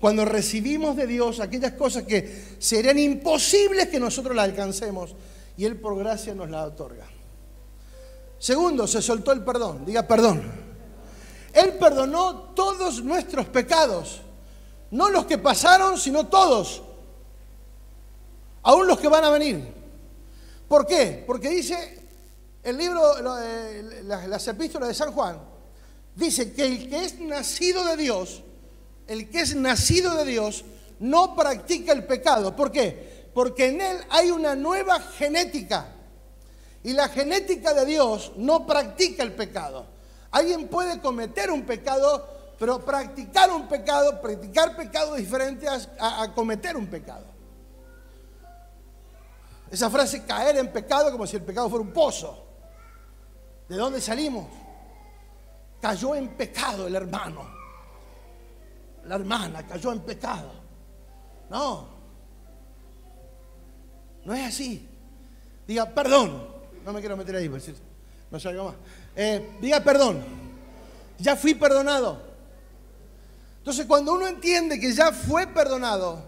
[0.00, 5.14] Cuando recibimos de Dios aquellas cosas que serían imposibles que nosotros las alcancemos
[5.56, 7.06] y Él por gracia nos las otorga.
[8.38, 9.84] Segundo, se soltó el perdón.
[9.86, 10.42] Diga perdón.
[11.52, 14.20] Él perdonó todos nuestros pecados.
[14.90, 16.82] No los que pasaron, sino todos.
[18.62, 19.72] Aún los que van a venir.
[20.68, 21.24] ¿Por qué?
[21.26, 22.06] Porque dice
[22.62, 23.00] el libro,
[23.40, 25.40] eh, las epístolas de San Juan,
[26.14, 28.42] dice que el que es nacido de Dios,
[29.06, 30.64] el que es nacido de Dios
[30.98, 32.56] no practica el pecado.
[32.56, 33.28] ¿Por qué?
[33.34, 35.92] Porque en él hay una nueva genética.
[36.82, 39.86] Y la genética de Dios no practica el pecado.
[40.30, 46.76] Alguien puede cometer un pecado, pero practicar un pecado, practicar pecado diferente a, a cometer
[46.76, 47.26] un pecado.
[49.70, 52.44] Esa frase caer en pecado como si el pecado fuera un pozo.
[53.68, 54.46] ¿De dónde salimos?
[55.80, 57.55] Cayó en pecado el hermano
[59.06, 60.52] la hermana cayó en pecado.
[61.48, 61.88] No,
[64.24, 64.88] no es así.
[65.66, 66.56] Diga, perdón.
[66.84, 67.70] No me quiero meter ahí, pues,
[68.30, 68.74] no salgo más.
[69.14, 70.22] Eh, diga, perdón.
[71.18, 72.20] Ya fui perdonado.
[73.58, 76.22] Entonces, cuando uno entiende que ya fue perdonado,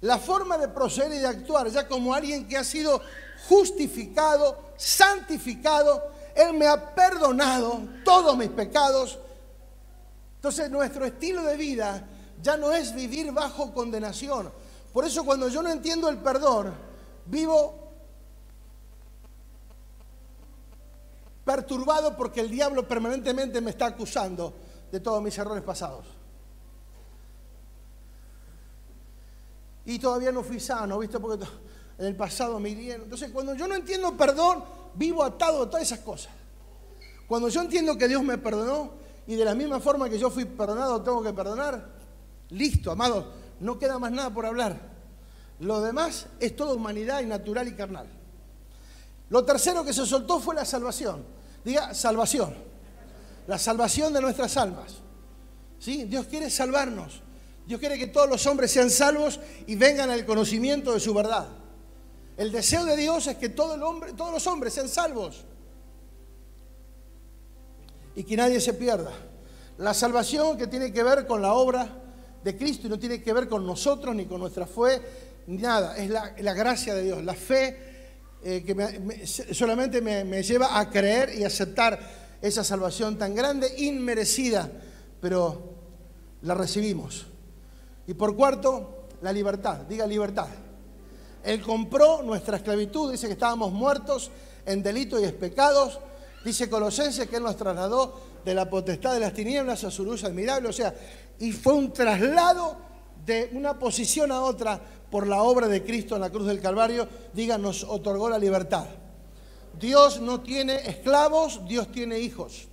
[0.00, 3.02] la forma de proceder y de actuar, ya como alguien que ha sido
[3.48, 9.18] justificado, santificado, Él me ha perdonado todos mis pecados,
[10.38, 12.08] entonces nuestro estilo de vida
[12.40, 14.52] ya no es vivir bajo condenación.
[14.92, 16.72] Por eso cuando yo no entiendo el perdón,
[17.26, 17.88] vivo
[21.44, 24.54] perturbado porque el diablo permanentemente me está acusando
[24.92, 26.06] de todos mis errores pasados.
[29.86, 31.18] Y todavía no fui sano, ¿viste?
[31.18, 31.44] Porque
[31.98, 33.04] en el pasado me hirieron.
[33.04, 34.62] Entonces, cuando yo no entiendo perdón,
[34.94, 36.32] vivo atado a todas esas cosas.
[37.26, 40.46] Cuando yo entiendo que Dios me perdonó, y de la misma forma que yo fui
[40.46, 41.86] perdonado, tengo que perdonar.
[42.48, 44.80] Listo, amado, no queda más nada por hablar.
[45.60, 48.06] Lo demás es toda humanidad y natural y carnal.
[49.28, 51.26] Lo tercero que se soltó fue la salvación.
[51.62, 52.54] Diga, salvación.
[53.46, 54.94] La salvación de nuestras almas.
[55.78, 56.04] ¿Sí?
[56.04, 57.20] Dios quiere salvarnos.
[57.66, 61.48] Dios quiere que todos los hombres sean salvos y vengan al conocimiento de su verdad.
[62.38, 65.44] El deseo de Dios es que todo el hombre, todos los hombres sean salvos
[68.18, 69.12] y que nadie se pierda.
[69.76, 71.88] La salvación que tiene que ver con la obra
[72.42, 75.00] de Cristo y no tiene que ver con nosotros ni con nuestra fe,
[75.46, 75.96] nada.
[75.96, 77.78] Es la, gracia de Dios, la fe
[78.42, 82.00] eh, que solamente me, me lleva a creer y aceptar
[82.42, 84.68] esa salvación tan grande, inmerecida,
[85.20, 85.74] pero
[86.42, 87.24] la recibimos.
[88.08, 89.82] Y por cuarto, la libertad.
[89.88, 90.48] Diga libertad.
[91.44, 94.32] Él compró nuestra esclavitud, dice que estábamos muertos
[94.66, 96.00] en delitos y pecados,
[96.44, 100.24] Dice Colosenses que Él nos trasladó de la potestad de las tinieblas a su luz
[100.24, 100.68] admirable.
[100.68, 100.94] O sea,
[101.38, 102.76] y fue un traslado
[103.24, 107.08] de una posición a otra por la obra de Cristo en la cruz del Calvario.
[107.32, 108.86] Diga, nos otorgó la libertad.
[109.78, 112.68] Dios no tiene esclavos, Dios tiene hijos.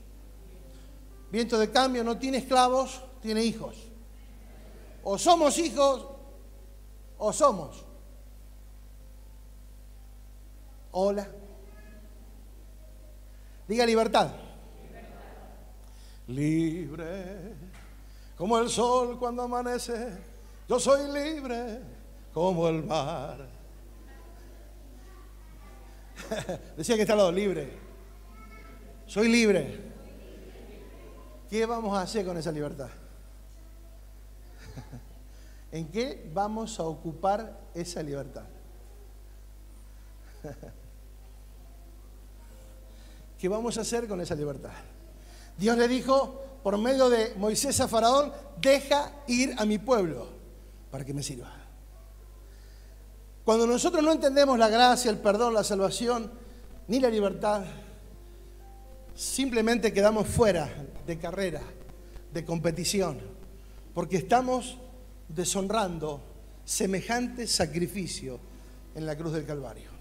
[1.32, 3.75] Viento de cambio no tiene esclavos, tiene hijos.
[5.04, 6.06] O somos hijos
[7.17, 7.84] o somos.
[10.91, 11.28] Hola.
[13.67, 14.32] Diga libertad.
[16.28, 17.56] Libre,
[18.38, 20.17] como el sol cuando amanece,
[20.67, 21.80] yo soy libre
[22.34, 23.47] como el mar.
[26.78, 27.78] Decía que está al lado, libre.
[29.06, 29.80] Soy libre.
[31.49, 32.89] ¿Qué vamos a hacer con esa libertad?
[35.71, 38.45] ¿En qué vamos a ocupar esa libertad?
[43.45, 44.73] ¿Qué vamos a hacer con esa libertad?
[45.55, 50.29] Dios le dijo por medio de Moisés a Faraón, deja ir a mi pueblo
[50.89, 51.53] para que me sirva.
[53.43, 56.31] Cuando nosotros no entendemos la gracia, el perdón, la salvación,
[56.88, 57.65] ni la libertad,
[59.13, 60.67] simplemente quedamos fuera
[61.05, 61.62] de carrera,
[62.34, 63.19] de competición,
[63.93, 64.75] porque estamos
[65.29, 66.19] deshonrando
[66.63, 68.39] semejante sacrificio
[68.95, 69.91] en la cruz del Calvario.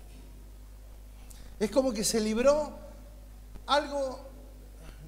[1.60, 2.83] Es como que se libró
[3.66, 4.20] algo,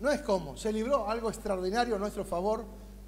[0.01, 2.65] no es como, se libró algo extraordinario a nuestro favor,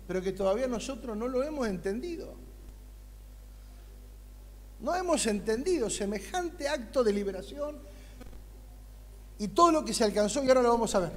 [0.06, 2.34] pero que todavía nosotros no lo hemos entendido.
[4.80, 7.76] No hemos entendido semejante acto de liberación
[9.38, 11.12] y todo lo que se alcanzó y ahora lo vamos a ver.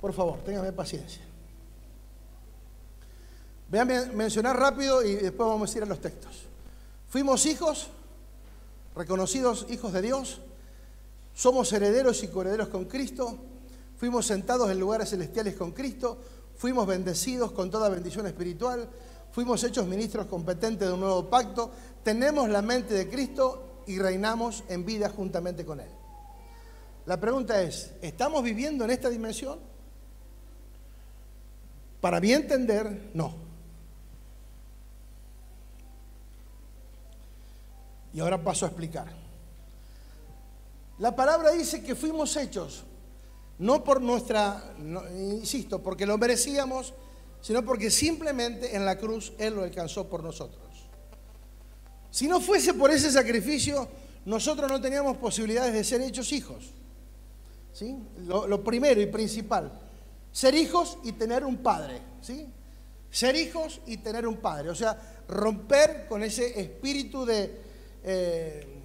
[0.00, 1.22] Por favor, téngame paciencia.
[3.70, 3.80] Voy
[4.14, 6.44] mencionar rápido y después vamos a ir a los textos.
[7.08, 7.88] Fuimos hijos,
[8.96, 10.40] reconocidos hijos de Dios,
[11.38, 13.38] somos herederos y coherederos con Cristo,
[13.96, 16.18] fuimos sentados en lugares celestiales con Cristo,
[16.56, 18.88] fuimos bendecidos con toda bendición espiritual,
[19.30, 21.70] fuimos hechos ministros competentes de un nuevo pacto,
[22.02, 25.90] tenemos la mente de Cristo y reinamos en vida juntamente con Él.
[27.06, 29.60] La pregunta es, ¿estamos viviendo en esta dimensión?
[32.00, 33.32] Para mi entender, no.
[38.12, 39.27] Y ahora paso a explicar.
[40.98, 42.84] La palabra dice que fuimos hechos,
[43.58, 44.74] no por nuestra,
[45.16, 46.92] insisto, porque lo merecíamos,
[47.40, 50.64] sino porque simplemente en la cruz Él lo alcanzó por nosotros.
[52.10, 53.88] Si no fuese por ese sacrificio,
[54.24, 56.72] nosotros no teníamos posibilidades de ser hechos hijos.
[57.72, 57.96] ¿sí?
[58.26, 59.70] Lo, primero y principal,
[60.32, 62.00] ser hijos y tener un padre.
[62.20, 62.46] ¿sí?
[63.10, 64.70] Ser hijos y tener un padre.
[64.70, 67.60] O sea, romper con ese espíritu de,
[68.02, 68.77] eh,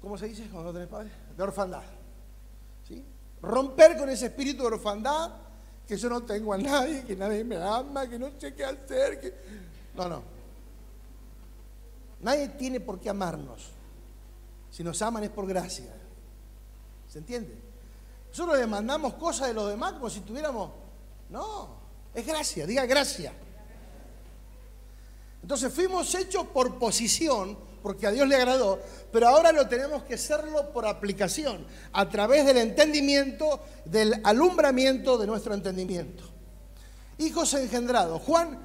[0.00, 1.10] ¿cómo se dice cuando no tenés padre?
[1.36, 1.82] De orfandad.
[2.86, 3.04] ¿sí?
[3.42, 5.30] Romper con ese espíritu de orfandad,
[5.86, 9.20] que yo no tengo a nadie, que nadie me ama, que no sé qué hacer.
[9.20, 9.34] Que...
[9.94, 10.22] No, no.
[12.20, 13.70] Nadie tiene por qué amarnos.
[14.70, 15.94] Si nos aman es por gracia.
[17.08, 17.56] ¿Se entiende?
[18.28, 20.70] Nosotros demandamos cosas de los demás como si tuviéramos...
[21.30, 21.68] No,
[22.14, 23.32] es gracia, diga gracia.
[25.42, 27.56] Entonces fuimos hechos por posición,
[27.86, 32.44] porque a Dios le agradó, pero ahora lo tenemos que hacerlo por aplicación, a través
[32.44, 36.24] del entendimiento, del alumbramiento de nuestro entendimiento.
[37.18, 38.58] Hijos engendrados, Juan,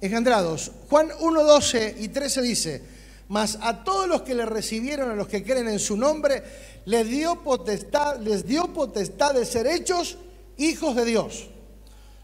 [0.00, 2.84] engendrados, Juan 1, 12 y 13 dice,
[3.26, 6.44] mas a todos los que le recibieron, a los que creen en su nombre,
[6.84, 10.18] les dio potestad, les dio potestad de ser hechos
[10.56, 11.48] hijos de Dios,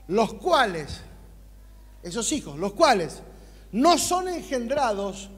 [0.06, 1.00] los cuales,
[2.04, 3.22] esos hijos, los cuales
[3.72, 5.30] no son engendrados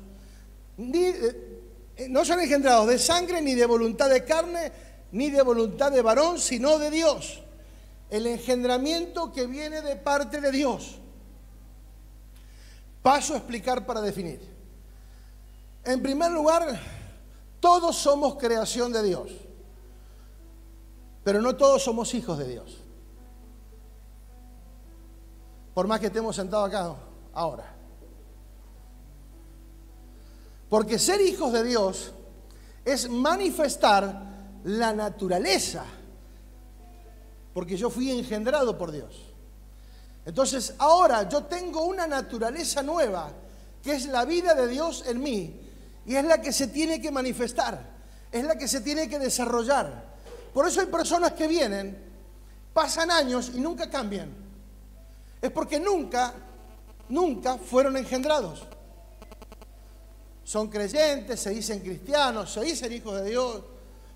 [0.79, 1.57] eh,
[1.97, 4.73] eh, no son engendrados de sangre ni de voluntad de carne
[5.12, 7.43] ni de voluntad de varón, sino de Dios.
[8.11, 10.99] El engendramiento que viene de parte de Dios.
[13.03, 14.41] Paso a explicar para definir.
[15.85, 16.79] En primer lugar,
[17.61, 19.31] todos somos creación de Dios,
[21.23, 22.83] pero no todos somos hijos de Dios.
[25.73, 26.95] Por más que estemos sentados acá
[27.33, 27.76] ahora.
[30.69, 32.13] Porque ser hijos de Dios
[32.85, 35.85] es manifestar la naturaleza.
[37.55, 39.33] Porque yo fui engendrado por Dios.
[40.25, 43.31] Entonces ahora yo tengo una naturaleza nueva,
[43.83, 45.61] que es la vida de Dios en mí.
[46.05, 47.95] Y es la que se tiene que manifestar.
[48.33, 50.17] Es la que se tiene que desarrollar.
[50.53, 51.97] Por eso hay personas que vienen,
[52.73, 54.35] pasan años y nunca cambian.
[55.41, 56.35] Es porque nunca,
[57.09, 58.67] nunca fueron engendrados
[60.47, 63.64] son creyentes, se dicen cristianos, se dicen hijos de Dios,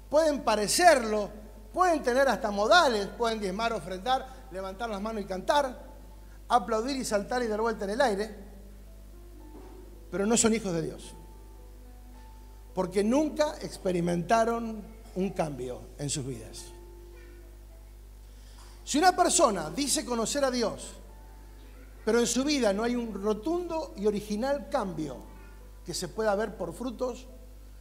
[0.08, 1.28] pueden parecerlo,
[1.72, 5.90] pueden tener hasta modales, pueden diezmar, ofrendar, levantar las manos y cantar,
[6.46, 8.36] aplaudir y saltar y dar vuelta en el aire,
[10.08, 11.16] pero no son hijos de Dios,
[12.74, 14.84] porque nunca experimentaron
[15.16, 16.66] un cambio en sus vidas.
[18.84, 20.92] Si una persona dice conocer a Dios,
[22.04, 25.29] pero en su vida no hay un rotundo y original cambio,
[25.90, 27.26] que se pueda ver por frutos,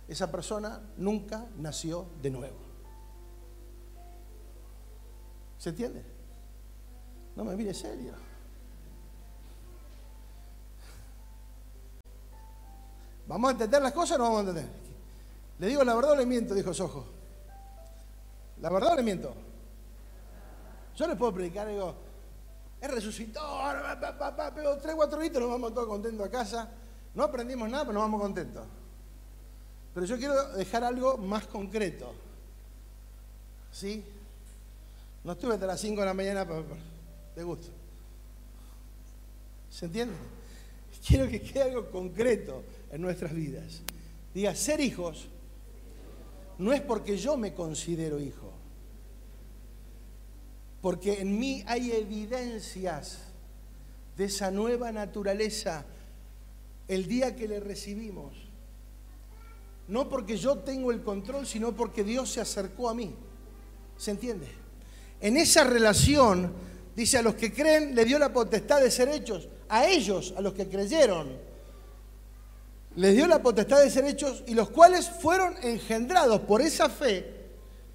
[0.07, 2.57] esa persona nunca nació de nuevo.
[5.59, 6.03] ¿Se entiende?
[7.35, 8.13] No me mire serio.
[13.27, 14.71] ¿Vamos a entender las cosas o no vamos a entender?
[15.59, 17.05] Le digo la verdad o le miento, dijo Sojo.
[18.59, 19.35] ¿La verdad o le miento?
[20.95, 21.93] Yo les puedo predicar, digo,
[22.81, 23.39] es resucitó,
[24.55, 26.71] pero tres, cuatro litros nos vamos todos contentos a casa.
[27.19, 28.65] No aprendimos nada, pero nos vamos contentos.
[29.93, 32.13] Pero yo quiero dejar algo más concreto.
[33.73, 34.05] ¿Sí?
[35.25, 36.45] No estuve hasta las 5 de la mañana
[37.35, 37.67] de gusto.
[39.69, 40.15] ¿Se entiende?
[41.05, 43.81] Quiero que quede algo concreto en nuestras vidas.
[44.33, 45.27] Diga, ser hijos
[46.57, 48.49] no es porque yo me considero hijo,
[50.81, 53.17] porque en mí hay evidencias
[54.15, 55.85] de esa nueva naturaleza
[56.89, 58.33] el día que le recibimos.
[59.87, 63.15] No porque yo tengo el control, sino porque Dios se acercó a mí.
[63.95, 64.47] ¿Se entiende?
[65.21, 66.51] En esa relación,
[66.95, 70.41] dice, a los que creen le dio la potestad de ser hechos, a ellos, a
[70.41, 71.49] los que creyeron
[72.95, 77.47] les dio la potestad de ser hechos y los cuales fueron engendrados por esa fe,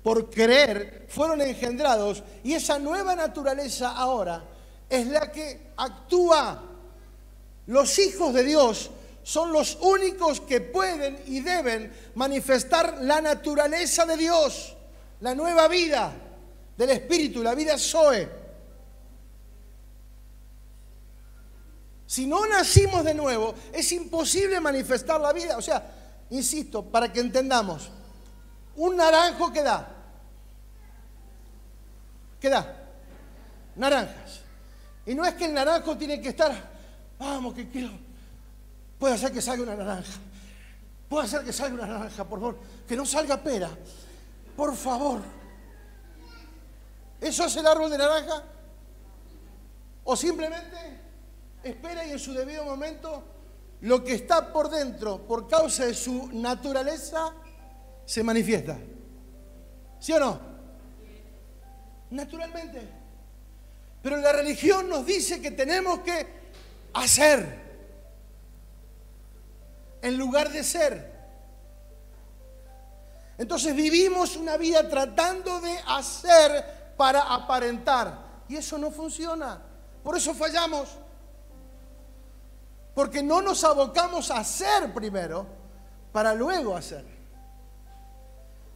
[0.02, 4.44] por creer, fueron engendrados y esa nueva naturaleza ahora
[4.88, 6.70] es la que actúa.
[7.66, 8.90] Los hijos de Dios
[9.22, 14.76] son los únicos que pueden y deben manifestar la naturaleza de Dios,
[15.20, 16.12] la nueva vida
[16.76, 18.28] del Espíritu, la vida Zoe.
[22.06, 25.56] Si no nacimos de nuevo, es imposible manifestar la vida.
[25.56, 25.82] O sea,
[26.30, 27.90] insisto, para que entendamos,
[28.76, 29.88] un naranjo que da.
[32.40, 32.76] ¿Qué da?
[33.76, 34.40] Naranjas.
[35.06, 36.73] Y no es que el naranjo tiene que estar,
[37.24, 37.90] vamos, que quiero.
[38.98, 40.12] Puede hacer que salga una naranja.
[41.08, 42.58] Puede hacer que salga una naranja, por favor.
[42.86, 43.70] Que no salga pera.
[44.56, 45.20] Por favor.
[47.20, 48.42] ¿Eso es el árbol de naranja?
[50.04, 50.76] ¿O simplemente
[51.62, 53.24] espera y en su debido momento
[53.80, 57.34] lo que está por dentro, por causa de su naturaleza,
[58.04, 58.78] se manifiesta.
[59.98, 60.40] ¿Sí o no?
[62.10, 62.80] Naturalmente.
[64.02, 66.43] Pero la religión nos dice que tenemos que
[66.94, 67.64] hacer
[70.02, 71.14] en lugar de ser.
[73.36, 78.44] Entonces vivimos una vida tratando de hacer para aparentar.
[78.48, 79.60] Y eso no funciona.
[80.02, 80.88] Por eso fallamos.
[82.94, 85.46] Porque no nos abocamos a hacer primero
[86.12, 87.04] para luego hacer.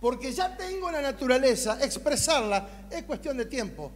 [0.00, 3.90] Porque ya tengo la naturaleza, expresarla es cuestión de tiempo,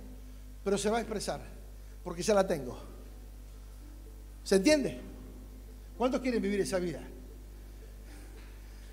[0.65, 1.41] pero se va a expresar,
[2.03, 2.92] porque ya la tengo.
[4.45, 5.01] ¿Se entiende?
[5.97, 7.01] ¿Cuántos quieren vivir esa vida?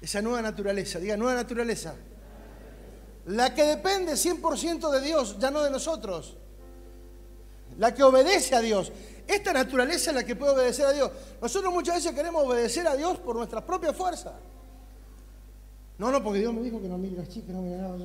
[0.02, 1.95] Esa nueva naturaleza, diga nueva naturaleza.
[3.26, 6.38] La que depende 100% de Dios, ya no de nosotros.
[7.78, 8.91] La que obedece a Dios.
[9.28, 11.12] Esta naturaleza es la que puede obedecer a Dios.
[11.41, 14.34] Nosotros muchas veces queremos obedecer a Dios por nuestra propia fuerza.
[16.00, 17.95] No, no, porque Dios me dijo que no mire las chicas, no mire nada,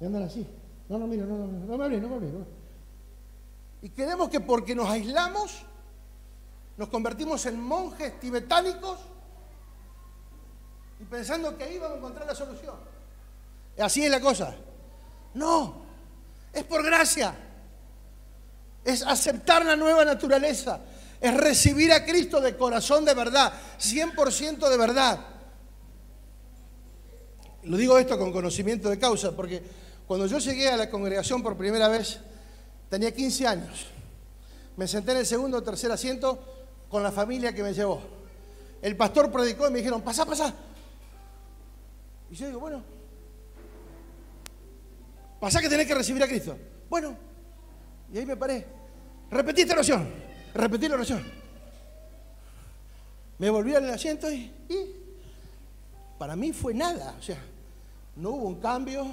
[0.00, 0.46] y andar así.
[0.88, 2.32] No, no, mira, no, no, no me hables, no me hables.
[3.82, 5.64] Y queremos que porque nos aislamos,
[6.78, 8.98] nos convertimos en monjes tibetánicos
[11.00, 12.76] y pensando que ahí vamos a encontrar la solución.
[13.78, 14.54] Así es la cosa.
[15.34, 15.82] No,
[16.52, 17.34] es por gracia
[18.88, 20.80] es aceptar la nueva naturaleza,
[21.20, 25.18] es recibir a Cristo de corazón de verdad, 100% de verdad.
[27.64, 29.62] Lo digo esto con conocimiento de causa, porque
[30.06, 32.18] cuando yo llegué a la congregación por primera vez,
[32.88, 33.86] tenía 15 años.
[34.76, 36.57] Me senté en el segundo o tercer asiento
[36.88, 38.00] con la familia que me llevó.
[38.80, 40.54] El pastor predicó y me dijeron, pasa, pasa.
[42.30, 42.82] Y yo digo, bueno,
[45.40, 46.56] pasa que tenés que recibir a Cristo.
[46.88, 47.16] Bueno,
[48.12, 48.66] y ahí me paré.
[49.30, 50.08] Repetí esta oración.
[50.54, 51.24] Repetí la oración.
[53.38, 54.52] Me volví al asiento y,
[56.18, 57.14] para mí fue nada.
[57.18, 57.38] O sea,
[58.16, 59.06] no hubo un cambio,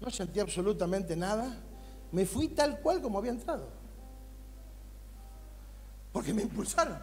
[0.00, 1.54] no sentí absolutamente nada.
[2.10, 3.68] Me fui tal cual como había entrado.
[6.16, 6.98] Porque me impulsaron.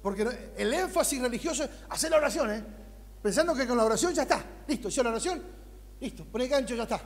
[0.00, 2.64] Porque el énfasis religioso es hacer la oración, ¿eh?
[3.20, 4.40] Pensando que con la oración ya está.
[4.68, 5.42] Listo, hizo la oración,
[5.98, 7.00] listo, pone gancho, ya está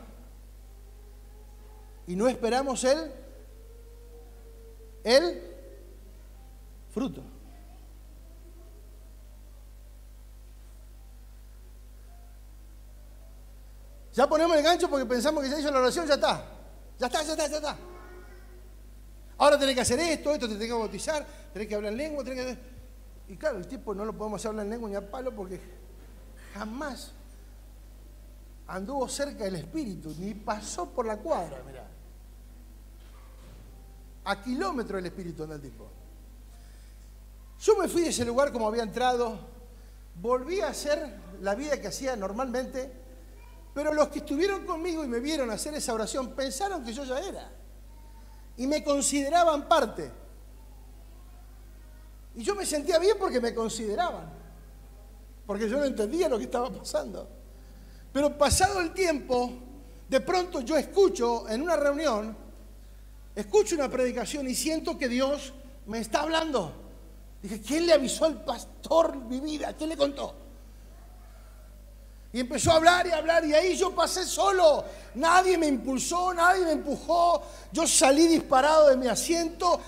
[2.07, 3.11] y no esperamos el,
[5.03, 5.43] el
[6.93, 7.23] fruto.
[14.13, 16.45] Ya ponemos el gancho porque pensamos que ya hizo la oración, ya está.
[16.99, 17.90] Ya está, ya está, ya está.
[19.41, 22.23] Ahora tenés que hacer esto, esto te tenés que bautizar, tenés que hablar en lengua,
[22.23, 22.59] tenés que...
[23.33, 25.59] Y claro, el tipo no lo podemos hablar en lengua ni a palo porque
[26.53, 27.13] jamás
[28.67, 31.89] anduvo cerca del Espíritu, ni pasó por la cuadra, mirá.
[34.25, 35.89] A kilómetros del Espíritu anda el tipo.
[37.61, 39.39] Yo me fui de ese lugar como había entrado,
[40.17, 42.93] volví a hacer la vida que hacía normalmente,
[43.73, 47.21] pero los que estuvieron conmigo y me vieron hacer esa oración pensaron que yo ya
[47.21, 47.51] era.
[48.61, 50.11] Y me consideraban parte.
[52.35, 54.31] Y yo me sentía bien porque me consideraban.
[55.47, 57.27] Porque yo no entendía lo que estaba pasando.
[58.13, 59.51] Pero pasado el tiempo,
[60.07, 62.37] de pronto yo escucho en una reunión,
[63.35, 65.55] escucho una predicación y siento que Dios
[65.87, 66.71] me está hablando.
[67.41, 69.73] Dije, ¿quién le avisó al pastor mi vida?
[69.73, 70.35] ¿Quién le contó?
[72.33, 74.85] Y empezó a hablar y hablar y ahí yo pasé solo.
[75.17, 77.43] Nadie me impulsó, nadie me empujó.
[77.73, 79.81] Yo salí disparado de mi asiento,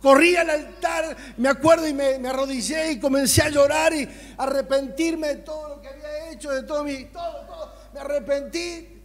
[0.00, 5.36] corrí al altar, me acuerdo y me, arrodillé y comencé a llorar y arrepentirme de
[5.36, 7.06] todo lo que había hecho, de todo mi...
[7.06, 7.72] Todo, todo.
[7.92, 9.02] Me arrepentí.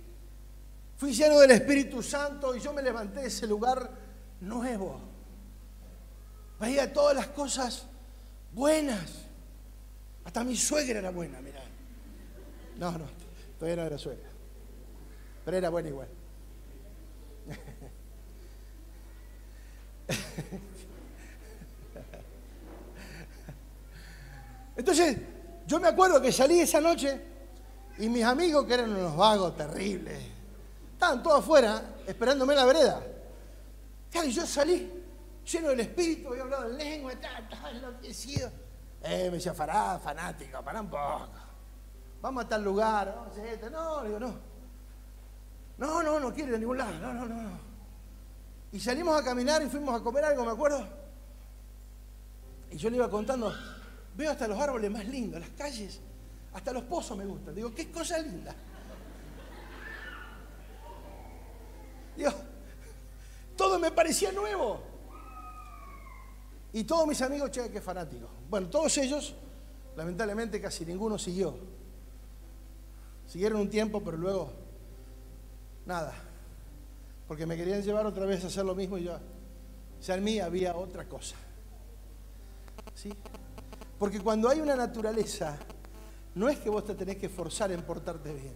[0.98, 3.90] Fui lleno del Espíritu Santo y yo me levanté de ese lugar
[4.40, 5.02] nuevo.
[6.60, 7.88] Veía todas las cosas
[8.54, 9.10] buenas.
[10.24, 11.53] Hasta mi suegra era buena, mirá.
[12.78, 13.06] No, no,
[13.60, 14.30] todavía no era suegra.
[15.46, 16.08] Pero era buena igual.
[24.76, 25.18] Entonces,
[25.68, 27.22] yo me acuerdo que salí esa noche
[27.98, 30.20] y mis amigos, que eran unos vagos terribles,
[30.94, 33.04] estaban todos afuera esperándome en la vereda.
[34.26, 34.92] y yo salí
[35.46, 38.50] lleno del espíritu, había hablado en lengua, estaba enloquecido.
[39.04, 41.30] Eh, me decía, fará, fanático, para un poco
[42.24, 43.70] vamos a tal lugar, vamos a.
[43.70, 44.34] No, digo, no.
[45.78, 46.94] No, no, no quiero ir a ningún lado.
[47.00, 47.60] No, no, no.
[48.72, 50.88] Y salimos a caminar y fuimos a comer algo, me acuerdo.
[52.72, 53.54] Y yo le iba contando,
[54.16, 56.00] veo hasta los árboles más lindos, las calles,
[56.54, 57.54] hasta los pozos me gustan.
[57.54, 58.56] Digo, qué cosa linda.
[62.16, 62.32] Digo,
[63.58, 64.82] todo me parecía nuevo.
[66.72, 68.30] Y todos mis amigos, che, qué fanáticos.
[68.50, 69.36] Bueno, todos ellos,
[69.96, 71.83] lamentablemente casi ninguno siguió.
[73.34, 74.52] Siguieron un tiempo, pero luego,
[75.88, 76.14] nada.
[77.28, 79.18] Porque me querían llevar otra vez a hacer lo mismo y yo,
[80.04, 81.36] ya en mí había otra cosa.
[82.94, 83.12] ¿Sí?
[83.98, 85.58] Porque cuando hay una naturaleza,
[86.36, 88.54] no es que vos te tenés que forzar en portarte bien.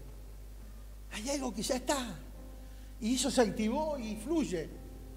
[1.14, 2.16] Hay algo que ya está.
[3.02, 4.70] Y eso se activó y fluye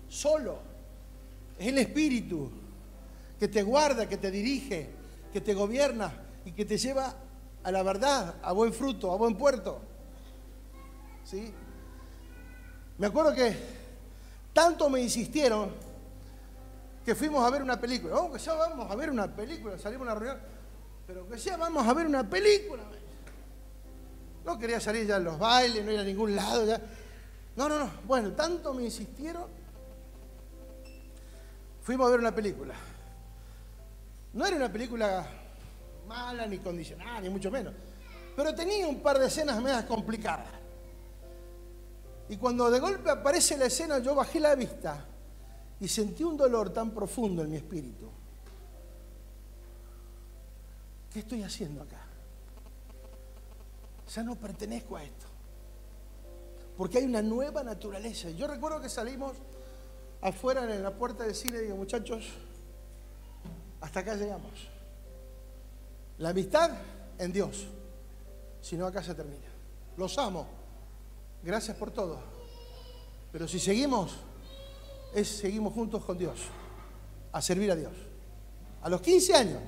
[0.08, 0.58] solo.
[1.58, 2.50] Es el espíritu
[3.38, 4.88] que te guarda, que te dirige,
[5.30, 6.14] que te gobierna
[6.46, 7.14] y que te lleva
[7.62, 9.80] a la verdad, a buen fruto, a buen puerto.
[11.24, 11.52] ¿Sí?
[12.98, 13.56] Me acuerdo que
[14.52, 15.70] tanto me insistieron
[17.04, 18.14] que fuimos a ver una película.
[18.14, 20.40] Vamos, que vamos a ver una película, salimos a una reunión,
[21.06, 22.82] pero que sea, vamos a ver una película.
[24.44, 26.80] No quería salir ya a los bailes, no ir a ningún lado ya.
[27.56, 27.90] No, no, no.
[28.04, 29.44] Bueno, tanto me insistieron.
[31.82, 32.74] Fuimos a ver una película.
[34.32, 35.26] No era una película
[36.10, 37.72] mala, ni condicionada, ni mucho menos.
[38.36, 40.48] Pero tenía un par de escenas medias complicadas.
[42.28, 45.04] Y cuando de golpe aparece la escena, yo bajé la vista
[45.80, 48.10] y sentí un dolor tan profundo en mi espíritu.
[51.12, 52.00] ¿Qué estoy haciendo acá?
[54.14, 55.26] Ya no pertenezco a esto.
[56.76, 58.30] Porque hay una nueva naturaleza.
[58.30, 59.36] Yo recuerdo que salimos
[60.20, 62.28] afuera en la puerta del cine y digo, muchachos,
[63.80, 64.79] hasta acá llegamos.
[66.20, 66.70] La amistad
[67.18, 67.66] en Dios.
[68.60, 69.46] Si no, acá se termina.
[69.96, 70.46] Los amo.
[71.42, 72.20] Gracias por todo.
[73.32, 74.12] Pero si seguimos,
[75.14, 76.38] es seguimos juntos con Dios.
[77.32, 77.92] A servir a Dios.
[78.82, 79.62] A los 15 años.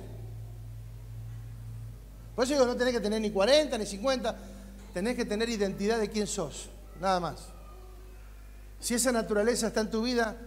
[2.35, 4.37] Por eso digo, no tenés que tener ni 40 ni 50.
[4.93, 6.69] Tenés que tener identidad de quién sos.
[7.01, 7.47] Nada más.
[8.79, 10.37] Si esa naturaleza está en tu vida,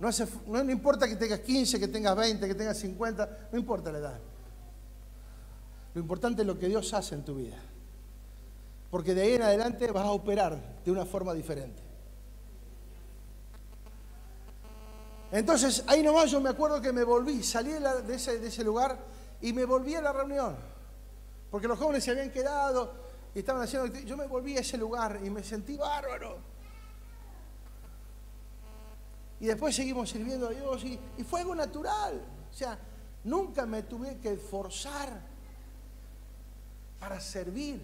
[0.00, 0.10] no,
[0.46, 4.20] no importa que tengas 15, que tengas 20, que tengas 50, no importa la edad.
[5.94, 7.58] Lo importante es lo que Dios hace en tu vida.
[8.90, 11.82] Porque de ahí en adelante vas a operar de una forma diferente.
[15.32, 18.98] Entonces, ahí nomás yo me acuerdo que me volví, salí de, ese, lugar
[19.40, 20.56] y me volví a la reunión.
[21.50, 22.94] Porque los jóvenes se habían quedado
[23.34, 23.96] y estaban haciendo...
[24.00, 26.38] Yo me volví a ese lugar y me sentí bárbaro.
[29.38, 32.20] Y después seguimos sirviendo a Dios y, y fue algo natural.
[32.50, 32.76] O sea,
[33.22, 35.29] nunca me tuve que forzar
[37.00, 37.80] para servir.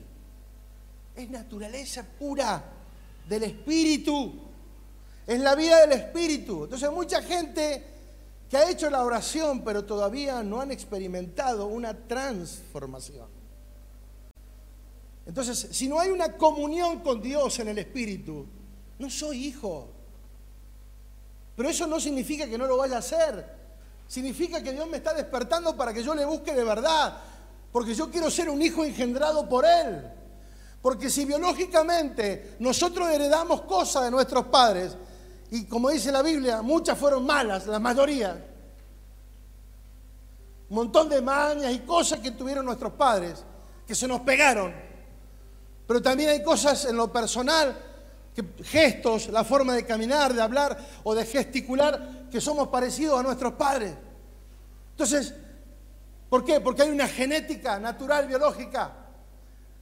[1.16, 2.62] Es naturaleza pura
[3.28, 4.34] del Espíritu.
[5.26, 6.64] Es la vida del Espíritu.
[6.64, 7.84] Entonces mucha gente
[8.48, 13.34] que ha hecho la oración pero todavía no han experimentado una transformación.
[15.24, 18.46] Entonces, si no hay una comunión con Dios en el Espíritu,
[19.00, 19.88] no soy hijo.
[21.56, 23.44] Pero eso no significa que no lo vaya a hacer.
[24.06, 27.18] Significa que Dios me está despertando para que yo le busque de verdad.
[27.76, 30.02] Porque yo quiero ser un hijo engendrado por Él.
[30.80, 34.96] Porque si biológicamente nosotros heredamos cosas de nuestros padres,
[35.50, 38.42] y como dice la Biblia, muchas fueron malas, la mayoría,
[40.70, 43.44] un montón de mañas y cosas que tuvieron nuestros padres,
[43.86, 44.74] que se nos pegaron.
[45.86, 47.76] Pero también hay cosas en lo personal,
[48.64, 53.52] gestos, la forma de caminar, de hablar o de gesticular, que somos parecidos a nuestros
[53.52, 53.92] padres.
[54.92, 55.34] Entonces,
[56.28, 56.60] ¿por qué?
[56.60, 58.92] Porque hay una genética natural, biológica.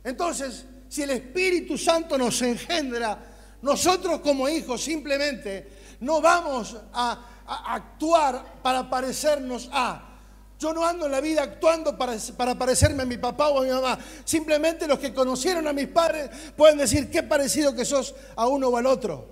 [0.03, 3.19] Entonces, si el Espíritu Santo nos engendra,
[3.63, 10.11] nosotros como hijos simplemente no vamos a, actuar para parecernos a.
[10.59, 13.65] Yo no ando en la vida actuando para, para, parecerme a mi papá o a
[13.65, 13.99] mi mamá.
[14.25, 18.69] Simplemente los que conocieron a mis padres pueden decir qué parecido que sos a uno
[18.69, 19.29] o al otro.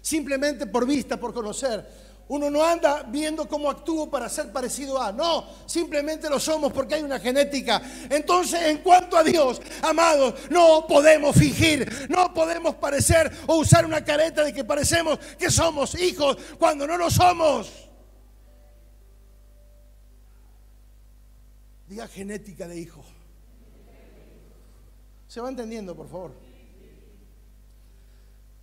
[0.00, 2.07] Simplemente por vista, por conocer.
[2.28, 5.10] Uno no anda viendo cómo actúo para ser parecido a.
[5.12, 7.80] No, simplemente lo somos porque hay una genética.
[8.10, 14.04] Entonces, en cuanto a Dios, amados, no podemos fingir, no podemos parecer o usar una
[14.04, 17.72] careta de que parecemos que somos hijos cuando no lo somos.
[21.86, 23.02] Diga genética de hijo.
[25.28, 26.34] ¿Se va entendiendo, por favor?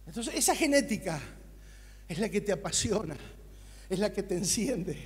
[0.05, 1.19] Entonces, esa genética
[2.07, 3.17] es la que te apasiona
[3.89, 4.97] es la que te enciende,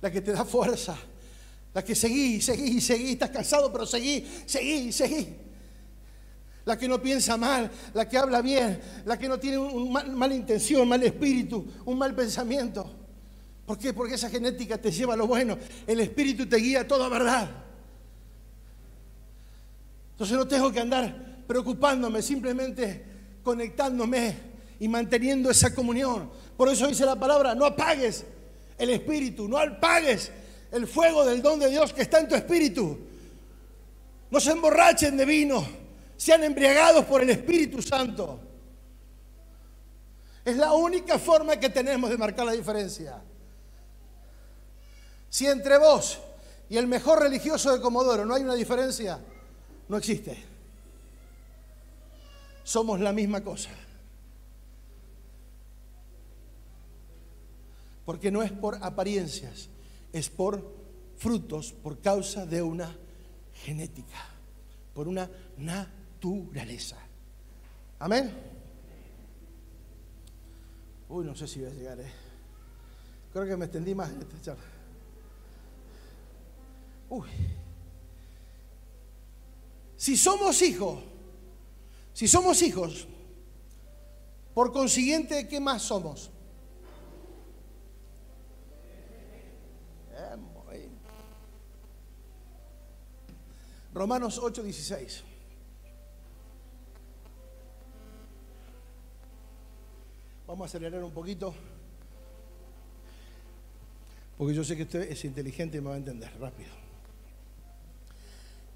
[0.00, 0.96] la que te da fuerza,
[1.72, 5.36] la que seguí, seguí, seguí, estás cansado, pero seguí, seguí, seguí.
[6.64, 10.34] La que no piensa mal, la que habla bien, la que no tiene una mala
[10.34, 12.98] intención, mal espíritu, un mal pensamiento.
[13.64, 13.92] ¿Por qué?
[13.92, 15.56] Porque esa genética te lleva a lo bueno.
[15.86, 17.48] El espíritu te guía a toda verdad.
[20.12, 23.04] Entonces no tengo que andar preocupándome, simplemente
[23.42, 24.36] conectándome
[24.78, 26.30] y manteniendo esa comunión.
[26.60, 28.22] Por eso dice la palabra, no apagues
[28.76, 30.30] el espíritu, no apagues
[30.70, 32.98] el fuego del don de Dios que está en tu espíritu.
[34.30, 35.66] No se emborrachen de vino,
[36.18, 38.38] sean embriagados por el Espíritu Santo.
[40.44, 43.22] Es la única forma que tenemos de marcar la diferencia.
[45.30, 46.18] Si entre vos
[46.68, 49.18] y el mejor religioso de Comodoro no hay una diferencia,
[49.88, 50.44] no existe.
[52.64, 53.70] Somos la misma cosa.
[58.10, 59.68] Porque no es por apariencias,
[60.12, 60.68] es por
[61.16, 62.92] frutos, por causa de una
[63.54, 64.18] genética,
[64.92, 66.96] por una naturaleza.
[68.00, 68.32] Amén.
[71.08, 72.10] Uy, no sé si voy a llegar, ¿eh?
[73.32, 74.64] Creo que me extendí más en esta charla.
[77.10, 77.28] Uy.
[79.96, 80.98] Si somos hijos,
[82.12, 83.06] si somos hijos,
[84.52, 86.29] por consiguiente, ¿qué más somos?
[93.92, 95.24] Romanos 8, 16.
[100.46, 101.54] Vamos a acelerar un poquito,
[104.36, 106.70] porque yo sé que usted es inteligente y me va a entender rápido.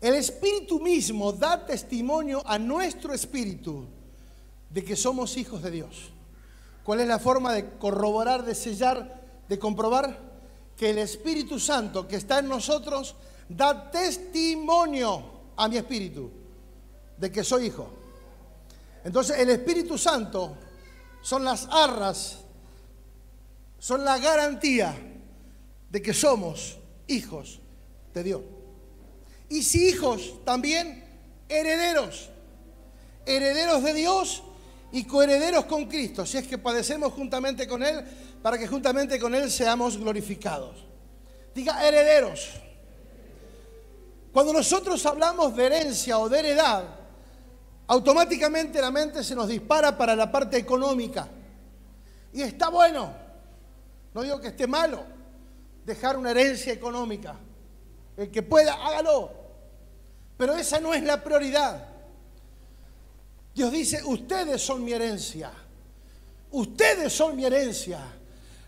[0.00, 3.86] El Espíritu mismo da testimonio a nuestro espíritu
[4.70, 6.12] de que somos hijos de Dios.
[6.84, 10.33] ¿Cuál es la forma de corroborar, de sellar, de comprobar?
[10.76, 13.14] Que el Espíritu Santo que está en nosotros
[13.48, 15.22] da testimonio
[15.56, 16.30] a mi espíritu
[17.16, 17.88] de que soy hijo.
[19.04, 20.56] Entonces el Espíritu Santo
[21.22, 22.38] son las arras,
[23.78, 24.96] son la garantía
[25.90, 27.60] de que somos hijos
[28.12, 28.42] de Dios.
[29.48, 31.04] Y si hijos, también
[31.48, 32.30] herederos,
[33.26, 34.42] herederos de Dios
[34.90, 38.04] y coherederos con Cristo, si es que padecemos juntamente con Él,
[38.44, 40.76] para que juntamente con Él seamos glorificados.
[41.54, 42.50] Diga herederos.
[44.34, 46.84] Cuando nosotros hablamos de herencia o de heredad,
[47.86, 51.26] automáticamente la mente se nos dispara para la parte económica.
[52.34, 53.14] Y está bueno,
[54.12, 55.02] no digo que esté malo,
[55.86, 57.36] dejar una herencia económica.
[58.14, 59.32] El que pueda, hágalo.
[60.36, 61.82] Pero esa no es la prioridad.
[63.54, 65.50] Dios dice, ustedes son mi herencia.
[66.50, 68.20] Ustedes son mi herencia.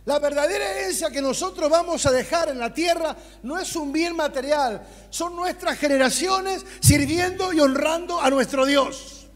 [0.06, 4.14] La verdadera herencia que nosotros vamos a dejar en la tierra no es un bien
[4.14, 9.26] material, son nuestras generaciones sirviendo y honrando a nuestro Dios.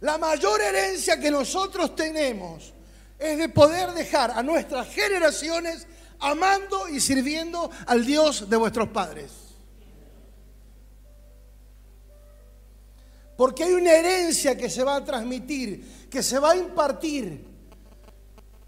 [0.00, 2.72] La mayor herencia que nosotros tenemos
[3.18, 5.88] es de poder dejar a nuestras generaciones
[6.20, 9.32] amando y sirviendo al Dios de vuestros padres.
[13.36, 17.53] Porque hay una herencia que se va a transmitir, que se va a impartir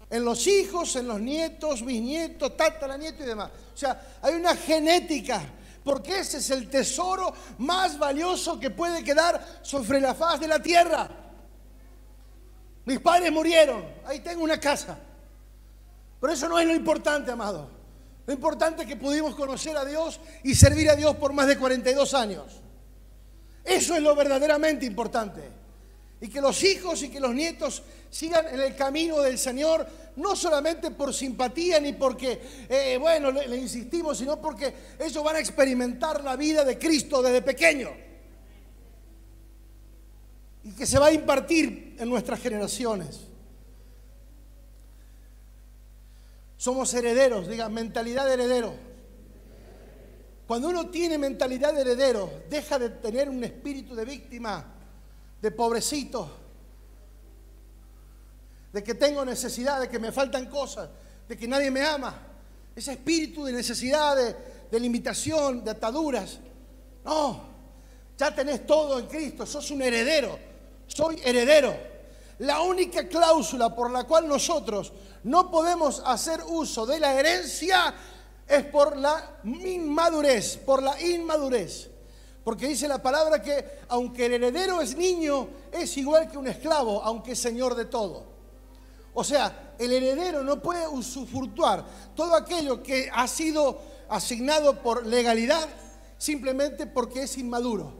[0.09, 3.51] en los hijos, en los nietos, bisnietos, tataranietos y demás.
[3.73, 5.41] O sea, hay una genética,
[5.83, 10.61] porque ese es el tesoro más valioso que puede quedar sobre la faz de la
[10.61, 11.09] tierra.
[12.85, 14.97] Mis padres murieron, ahí tengo una casa.
[16.19, 17.69] Pero eso no es lo importante, amado.
[18.25, 21.57] Lo importante es que pudimos conocer a Dios y servir a Dios por más de
[21.57, 22.61] 42 años.
[23.63, 25.41] Eso es lo verdaderamente importante.
[26.19, 29.87] Y que los hijos y que los nietos sigan en el camino del Señor,
[30.17, 35.39] no solamente por simpatía ni porque, eh, bueno, le, insistimos, sino porque ellos van a
[35.39, 37.89] experimentar la vida de Cristo desde pequeño.
[40.63, 43.21] Y que se va a impartir en nuestras generaciones.
[46.57, 48.73] Somos herederos, diga, mentalidad de heredero.
[50.47, 54.65] Cuando uno tiene mentalidad de heredero, deja de tener un espíritu de víctima,
[55.41, 56.46] de pobrecito,
[58.77, 60.87] de que tengo necesidad, de que me faltan cosas,
[61.27, 62.13] de que nadie me ama.
[62.75, 66.37] Ese espíritu de necesidad, de, limitación, de ataduras.
[67.03, 67.41] No,
[68.15, 70.37] ya tenés todo en Cristo, sos un heredero,
[70.85, 71.75] soy heredero.
[72.37, 77.95] La única cláusula por la cual nosotros no podemos hacer uso de la herencia
[78.47, 81.89] es por la inmadurez, por la inmadurez.
[82.43, 87.01] Porque dice la palabra que aunque el heredero es niño, es igual que un esclavo,
[87.03, 88.36] aunque es señor de todo.
[89.19, 91.83] O sea, el heredero no puede usufructuar
[92.15, 95.67] todo aquello que ha sido asignado por legalidad
[96.19, 97.93] simplemente porque es inmaduro.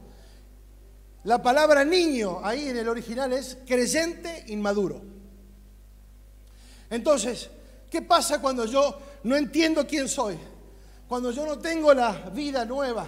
[1.24, 5.02] La palabra niño ahí en el original es creyente inmaduro.
[6.88, 7.50] Entonces,
[7.90, 10.38] ¿qué pasa cuando yo no entiendo quién soy,
[11.08, 13.08] cuando yo no tengo la vida nueva,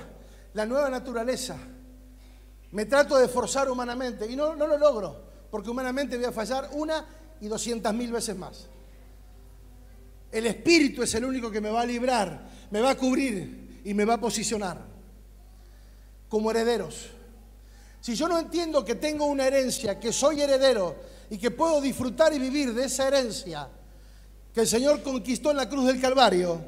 [0.54, 1.58] la nueva naturaleza,
[2.72, 6.72] me trato de forzar humanamente y no, no lo logro, porque humanamente voy a fallar
[6.74, 8.68] una y doscientas mil veces más.
[10.32, 13.94] El Espíritu es el único que me va a librar, me va a cubrir y
[13.94, 14.80] me va a posicionar
[16.28, 17.10] como herederos.
[18.02, 20.96] Si yo no entiendo que tengo una herencia, que soy heredero
[21.30, 23.68] y que puedo disfrutar y vivir de esa herencia,
[24.54, 26.62] que el Señor conquistó en la cruz del Calvario,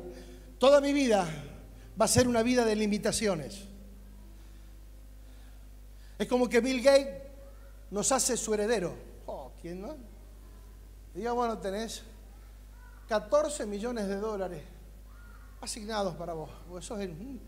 [0.57, 1.27] toda mi vida
[1.99, 3.67] va a ser una vida de limitaciones.
[6.17, 7.21] Es como que Bill Gates
[7.91, 8.95] nos hace su heredero.
[9.25, 10.10] Oh, ¿quién no?
[11.13, 12.03] Diga, bueno, tenés
[13.07, 14.63] 14 millones de dólares
[15.59, 16.49] asignados para vos.
[16.79, 17.39] Es en,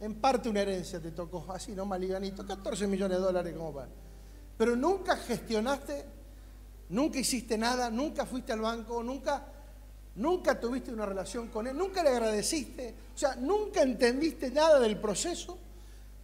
[0.00, 3.88] en parte una herencia, te tocó así, no maliganito, 14 millones de dólares como para.
[4.56, 6.14] Pero nunca gestionaste
[6.88, 9.44] nunca hiciste nada, nunca fuiste al banco, nunca,
[10.16, 14.98] nunca tuviste una relación con él, nunca le agradeciste, o sea, nunca entendiste nada del
[14.98, 15.58] proceso.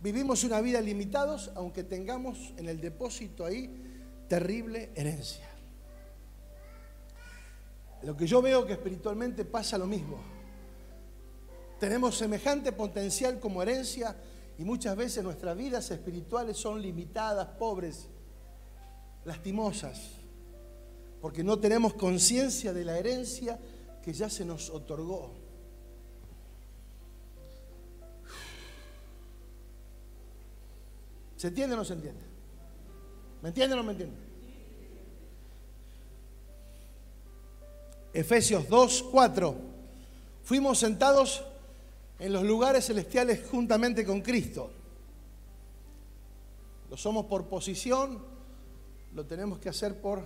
[0.02, 5.49] Vivimos una vida limitados, aunque tengamos en el depósito ahí terrible herencia.
[8.02, 10.18] Lo que yo veo que espiritualmente pasa lo mismo.
[11.78, 14.16] Tenemos semejante potencial como herencia
[14.58, 18.08] y muchas veces nuestras vidas espirituales son limitadas, pobres,
[19.24, 20.20] lastimosas
[21.20, 23.58] porque no tenemos conciencia de la herencia
[24.02, 25.34] que ya se nos otorgó.
[31.36, 32.20] ¿Se entiende o no se entiende?
[33.42, 34.29] ¿Me entiende o no me entiende?
[38.12, 39.54] Efesios 2, 4.
[40.42, 41.44] Fuimos sentados
[42.18, 44.70] en los lugares celestiales juntamente con Cristo.
[46.90, 48.18] Lo somos por posición,
[49.14, 50.22] lo tenemos que hacer por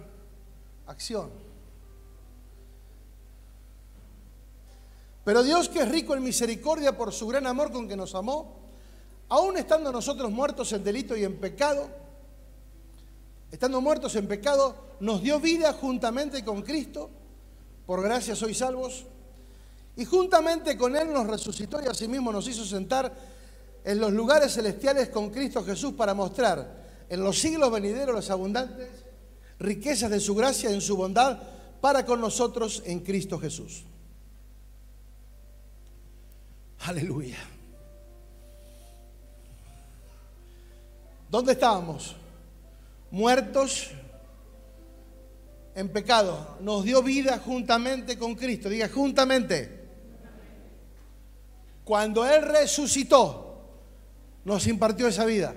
[0.87, 1.31] acción.
[5.25, 8.57] Pero Dios que es rico en misericordia por su gran amor con que nos amó,
[9.29, 11.89] aún estando nosotros muertos en delito y en pecado,
[13.51, 17.11] estando muertos en pecado, nos dio vida juntamente con Cristo,
[17.87, 19.05] por gracia sois salvos,
[19.97, 23.13] y juntamente con Él nos resucitó y asimismo nos hizo sentar
[23.85, 28.89] en los lugares celestiales con Cristo Jesús para mostrar en los siglos venideros los abundantes
[29.59, 31.39] riquezas de su gracia en su bondad
[31.81, 33.85] para con nosotros en Cristo Jesús.
[36.81, 37.39] Aleluya.
[41.31, 42.17] ¿Dónde estábamos?
[43.11, 43.91] Muertos
[45.75, 46.57] en pecado.
[46.61, 48.69] Nos dio vida juntamente con Cristo.
[48.69, 49.83] Diga, juntamente.
[51.85, 53.69] Cuando Él resucitó,
[54.45, 55.55] nos impartió esa vida.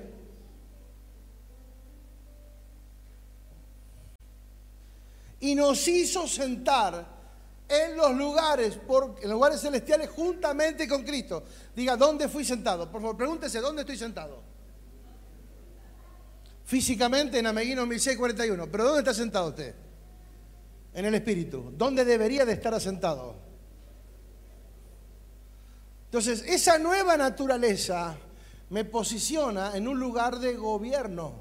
[5.40, 7.06] y nos hizo sentar
[7.70, 8.80] en los lugares,
[9.22, 11.44] en lugares celestiales juntamente con Cristo.
[11.76, 12.92] Diga, ¿dónde fui sentado?
[12.92, 14.42] Por favor, pregúntese, ¿dónde estoy sentado?
[16.68, 18.70] físicamente en Ameguino 1641.
[18.70, 19.74] Pero ¿dónde está sentado usted?
[20.98, 21.74] En el espíritu.
[21.78, 23.36] ¿Dónde debería de estar asentado?
[26.06, 28.18] Entonces, esa nueva naturaleza
[28.72, 31.34] me posiciona en un lugar de gobierno,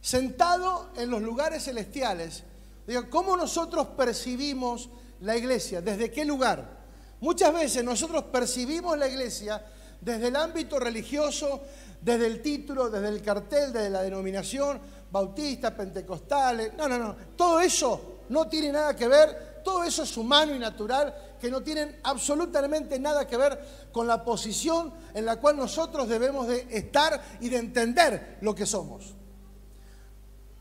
[0.00, 2.44] sentado en los lugares celestiales.
[2.86, 4.90] Digo, ¿cómo nosotros percibimos
[5.22, 5.80] la iglesia?
[5.80, 6.78] ¿Desde qué lugar?
[7.20, 9.60] Muchas veces nosotros percibimos la iglesia
[10.00, 11.62] desde el ámbito religioso,
[12.00, 16.74] desde el título, desde el cartel, desde la denominación, bautista, pentecostales.
[16.74, 17.16] No, no, no.
[17.36, 21.62] Todo eso no tiene nada que ver, todo eso es humano y natural, que no
[21.62, 23.58] tienen absolutamente nada que ver
[23.92, 28.66] con la posición en la cual nosotros debemos de estar y de entender lo que
[28.66, 29.14] somos.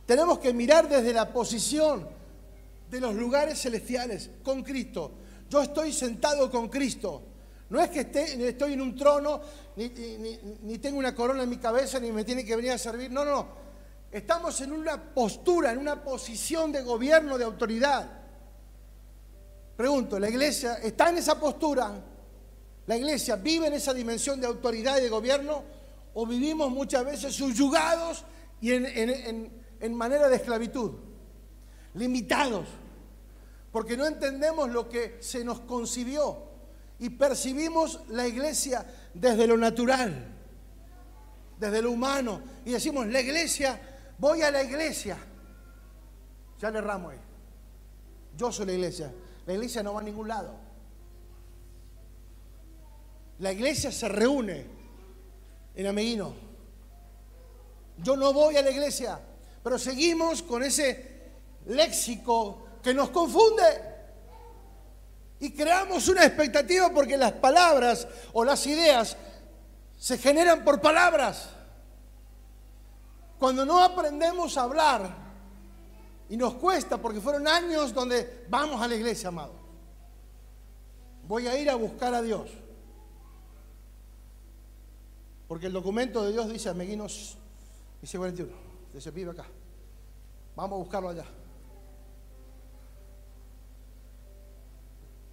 [0.06, 2.08] Tenemos que mirar desde la posición
[2.90, 5.12] de los lugares celestiales con Cristo.
[5.50, 7.24] Yo estoy sentado con Cristo.
[7.70, 9.42] No es que esté, estoy en un trono,
[9.76, 13.12] ni, tengo una corona en mi cabeza, ni me tiene que venir a servir.
[13.12, 13.67] No, no.
[14.12, 18.10] Estamos en una postura, en una posición de gobierno, de autoridad.
[19.76, 22.04] Pregunto, ¿la iglesia está en esa postura?
[22.86, 25.64] ¿La iglesia vive en esa dimensión de autoridad y de gobierno?
[26.14, 28.24] ¿O vivimos muchas veces subyugados
[28.62, 30.92] y en, en manera de esclavitud?
[31.94, 32.68] Limitados.
[33.72, 36.48] Porque no entendemos lo que se nos concibió
[37.00, 40.34] y percibimos la iglesia desde lo natural,
[41.60, 43.80] desde lo humano, y decimos, la iglesia,
[44.18, 45.18] voy a la iglesia.
[46.60, 47.20] Ya le ramo ahí.
[48.36, 49.12] Yo soy la iglesia.
[49.46, 50.56] La iglesia no va a ningún lado.
[53.40, 54.66] La iglesia se reúne
[55.76, 56.34] en Ameguino.
[57.98, 59.20] Yo no voy a la iglesia,
[59.64, 61.18] pero seguimos con ese
[61.66, 63.64] léxico que nos confunde.
[65.40, 69.16] Y creamos una expectativa porque las palabras o las ideas
[69.98, 71.50] se generan por palabras.
[73.40, 75.28] Cuando no aprendemos a hablar,
[76.30, 79.54] y nos cuesta porque fueron años donde vamos a la iglesia, amado.
[81.28, 82.50] Voy a ir a buscar a Dios.
[85.48, 87.38] Porque el documento de Dios dice, Ameguinos,
[88.02, 88.52] dice 41,
[88.94, 89.46] dice, vive acá.
[90.56, 91.26] Vamos a buscarlo allá.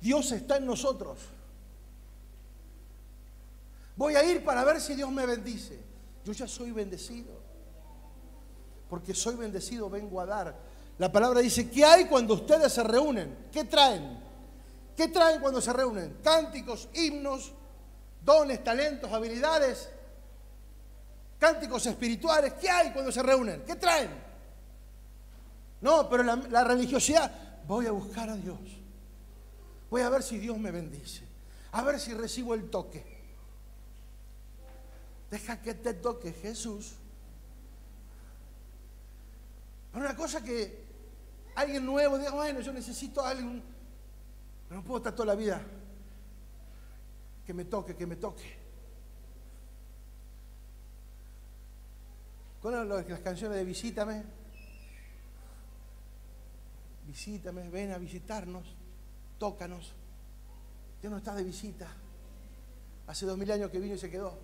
[0.01, 1.19] Dios está en nosotros.
[3.97, 5.81] Voy a ir para ver si Dios me bendice.
[6.25, 7.44] Yo ya soy bendecido.
[8.89, 10.55] Porque soy bendecido, vengo a dar.
[10.99, 13.49] La palabra dice, ¿qué hay cuando ustedes se reúnen?
[13.51, 14.21] ¿Qué traen?
[14.97, 16.19] ¿Qué traen cuando se reúnen?
[16.23, 17.53] Cánticos, himnos,
[18.25, 19.89] dones, talentos, habilidades,
[21.39, 22.55] cánticos espirituales.
[22.55, 23.65] ¿Qué hay cuando se reúnen?
[23.67, 24.11] ¿Qué traen?
[25.81, 27.31] No, pero la, religiosidad,
[27.67, 28.59] voy a buscar a Dios.
[29.91, 31.23] Voy a ver si Dios me bendice.
[31.73, 33.05] A ver si recibo el toque.
[35.31, 36.95] Deja que te toque Jesús.
[39.95, 40.85] Una cosa que
[41.55, 43.63] alguien nuevo diga, bueno, yo necesito a alguien,
[44.71, 45.63] no puedo estar toda la vida.
[47.47, 48.65] Que me toque, que me toque.
[52.61, 54.25] Con las canciones de Visítame.
[57.07, 58.75] Visítame, ven a visitarnos
[59.39, 59.93] tócanos.
[61.01, 61.87] Dios no está de visita.
[63.07, 64.39] Hace dos mil años que vino y se quedó.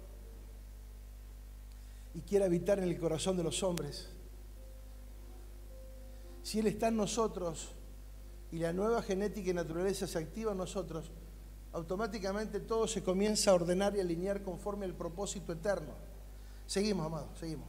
[2.14, 4.11] Y quiere habitar en el corazón de los hombres.
[6.43, 7.70] Si Él está en nosotros
[8.51, 11.11] y la nueva genética y naturaleza se activa en nosotros,
[11.72, 15.93] automáticamente todo se comienza a ordenar y alinear conforme al propósito eterno.
[16.66, 17.68] Seguimos, amados, seguimos.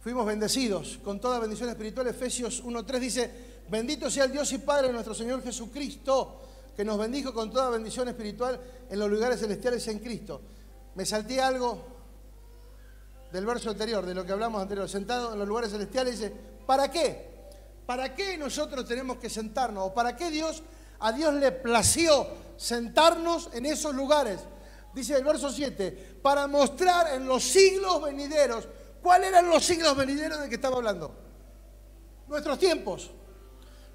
[0.00, 2.06] Fuimos bendecidos con toda bendición espiritual.
[2.06, 3.30] Efesios 1.3 dice,
[3.68, 6.42] bendito sea el Dios y Padre de nuestro Señor Jesucristo,
[6.76, 10.40] que nos bendijo con toda bendición espiritual en los lugares celestiales en Cristo.
[10.94, 11.84] Me salté algo
[13.32, 16.32] del verso anterior, de lo que hablamos anterior, sentado en los lugares celestiales, dice,
[16.66, 17.26] ¿para qué?
[17.86, 19.88] ¿Para qué nosotros tenemos que sentarnos?
[19.88, 20.62] ¿O para qué Dios,
[20.98, 24.40] a Dios le plació sentarnos en esos lugares?
[24.94, 28.66] Dice el verso 7, para mostrar en los siglos venideros
[29.06, 31.14] ¿Cuáles eran los siglos venideros de que estaba hablando?
[32.26, 33.12] Nuestros tiempos.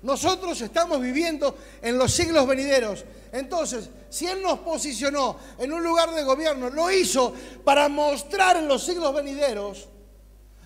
[0.04, 3.04] Nosotros estamos viviendo en los siglos venideros.
[3.34, 7.34] Entonces, si Él nos posicionó en un lugar de gobierno, lo hizo
[7.66, 9.90] para mostrar en los siglos venideros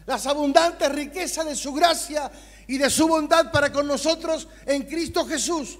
[0.05, 2.31] las abundantes riquezas de su gracia
[2.67, 5.79] y de su bondad para con nosotros en Cristo Jesús.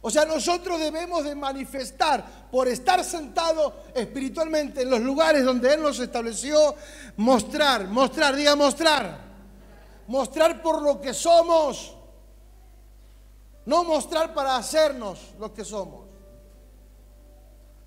[0.00, 5.82] O sea, nosotros debemos de manifestar por estar sentado espiritualmente en los lugares donde Él
[5.82, 6.76] nos estableció,
[7.16, 9.18] mostrar, mostrar, diga mostrar,
[10.06, 11.96] mostrar por lo que somos,
[13.64, 16.06] no mostrar para hacernos lo que somos,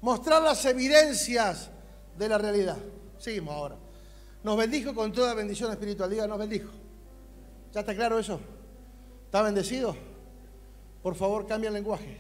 [0.01, 1.69] mostrar las evidencias
[2.17, 2.77] de la realidad.
[3.17, 3.88] Seguimos ahora.
[4.43, 6.09] Nos bendijo con toda bendición espiritual.
[6.09, 6.69] Diga, nos bendijo.
[7.73, 8.39] ¿Ya está claro eso?
[9.25, 9.95] ¿Está bendecido?
[11.03, 12.19] Por favor, cambia el lenguaje.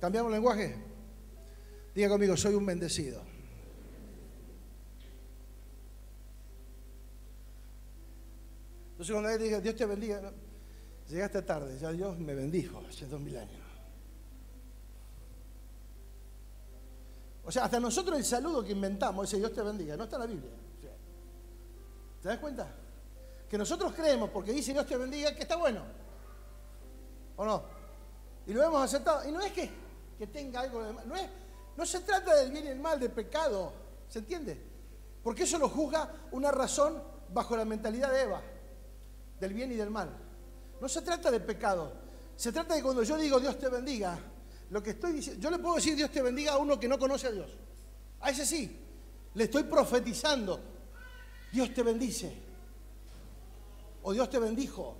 [0.00, 0.76] ¿Cambiamos el lenguaje?
[1.94, 3.20] Diga conmigo, soy un bendecido.
[8.92, 10.32] Entonces cuando él diga, Dios te bendiga,
[11.08, 13.59] llegaste tarde, ya Dios me bendijo hace dos mil años.
[17.50, 20.20] O sea, hasta nosotros el saludo que inventamos, ese Dios te bendiga, no está en
[20.20, 20.52] la Biblia.
[22.22, 22.72] ¿Te das cuenta?
[23.48, 25.80] Que nosotros creemos, porque dice Dios te bendiga, que está bueno.
[27.34, 27.64] ¿O no?
[28.46, 29.28] Y lo hemos aceptado.
[29.28, 29.68] Y no es que,
[30.16, 31.08] que tenga algo de mal.
[31.08, 31.28] No, es,
[31.76, 33.72] no se trata del bien y el mal, del pecado.
[34.08, 34.56] ¿Se entiende?
[35.20, 37.02] Porque eso lo juzga una razón
[37.34, 38.42] bajo la mentalidad de Eva,
[39.40, 40.08] del bien y del mal.
[40.80, 41.94] No se trata de pecado.
[42.36, 44.16] Se trata de cuando yo digo Dios te bendiga,
[44.70, 46.98] lo que estoy diciendo, yo le puedo decir Dios te bendiga a uno que no
[46.98, 47.50] conoce a Dios.
[48.20, 48.78] A ese sí.
[49.34, 50.60] Le estoy profetizando.
[51.52, 52.32] Dios te bendice.
[54.02, 54.96] O Dios te bendijo.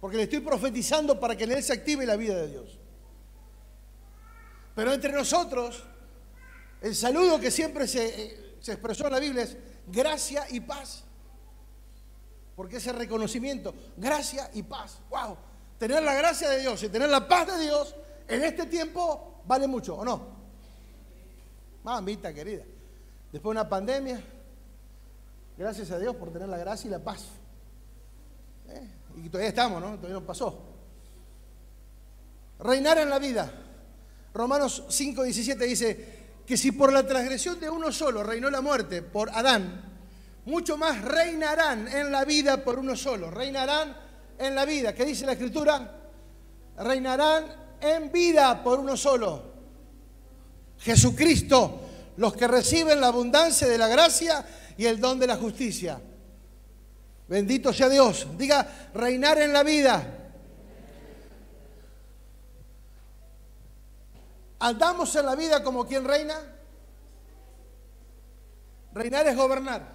[0.00, 2.78] Porque le estoy profetizando para que en él se active la vida de Dios.
[4.74, 5.84] Pero entre nosotros,
[6.80, 9.56] el saludo que siempre se, eh, se expresó en la Biblia es
[9.86, 11.04] gracia y paz.
[12.56, 14.98] Porque ese reconocimiento, gracia y paz.
[15.08, 15.36] ¡Wow!
[15.78, 17.94] Tener la gracia de Dios y tener la paz de Dios
[18.28, 20.34] en este tiempo vale mucho, ¿o no?
[21.82, 22.64] Mamita querida.
[23.30, 24.22] Después de una pandemia,
[25.56, 27.26] gracias a Dios por tener la gracia y la paz.
[28.68, 28.88] ¿Eh?
[29.16, 29.96] Y todavía estamos, ¿no?
[29.96, 30.58] Todavía no pasó.
[32.60, 33.52] Reinar en la vida.
[34.32, 39.02] Romanos 5, 17 dice que si por la transgresión de uno solo reinó la muerte,
[39.02, 39.82] por Adán,
[40.46, 43.30] mucho más reinarán en la vida por uno solo.
[43.30, 43.96] Reinarán
[44.38, 44.94] en la vida.
[44.94, 46.00] ¿Qué dice la Escritura?
[46.78, 49.42] Reinarán en vida por uno solo.
[50.78, 51.80] Jesucristo,
[52.16, 54.44] los que reciben la abundancia de la gracia
[54.76, 56.00] y el don de la justicia.
[57.26, 58.26] Bendito sea Dios.
[58.36, 60.24] Diga, reinar en la vida.
[64.58, 66.34] ¿Andamos en la vida como quien reina?
[68.92, 69.94] Reinar es gobernar.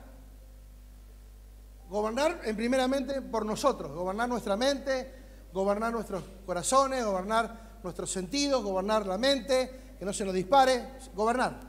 [1.90, 5.12] Gobernar en primeramente por nosotros, gobernar nuestra mente,
[5.52, 11.60] gobernar nuestros corazones, gobernar nuestros sentidos, gobernar la mente, que no se nos dispare, gobernar.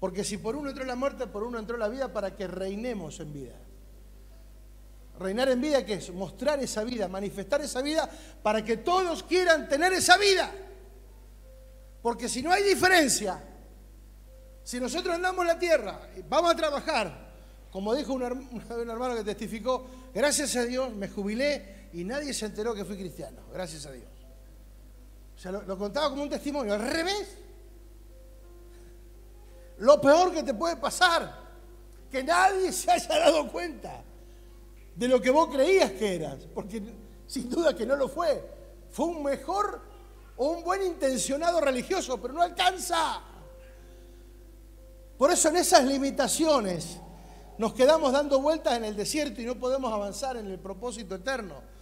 [0.00, 3.18] Porque si por uno entró la muerte, por uno entró la vida para que reinemos
[3.20, 3.54] en vida.
[5.18, 6.12] Reinar en vida, ¿qué es?
[6.12, 8.08] Mostrar esa vida, manifestar esa vida
[8.42, 10.52] para que todos quieran tener esa vida.
[12.00, 13.42] Porque si no hay diferencia,
[14.62, 17.32] si nosotros andamos en la tierra, vamos a trabajar,
[17.72, 18.22] como dijo un,
[18.70, 23.42] hermano que testificó, gracias a Dios me jubilé y nadie se enteró que fui cristiano,
[23.52, 24.08] gracias a Dios.
[25.36, 26.74] O sea, lo, contaba como un testimonio.
[26.74, 27.36] Al revés,
[29.78, 31.32] lo peor que te puede pasar,
[32.10, 34.02] que nadie se haya dado cuenta
[34.96, 36.82] de lo que vos creías que eras, porque
[37.26, 38.58] sin duda que no lo fue.
[38.90, 39.80] Fue un mejor
[40.36, 43.22] o un buen intencionado religioso, pero no alcanza.
[45.16, 46.98] Por eso en esas limitaciones
[47.58, 51.77] nos quedamos dando vueltas en el desierto y no podemos avanzar en el propósito eterno.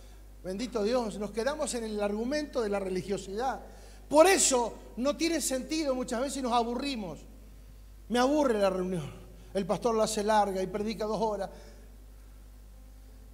[0.47, 3.61] Bendito Dios, nos quedamos en el argumento de la religiosidad.
[4.09, 7.18] Por eso no tiene sentido muchas veces y nos aburrimos.
[8.11, 9.12] Me aburre la reunión.
[9.53, 11.51] El pastor la hace larga y predica dos horas.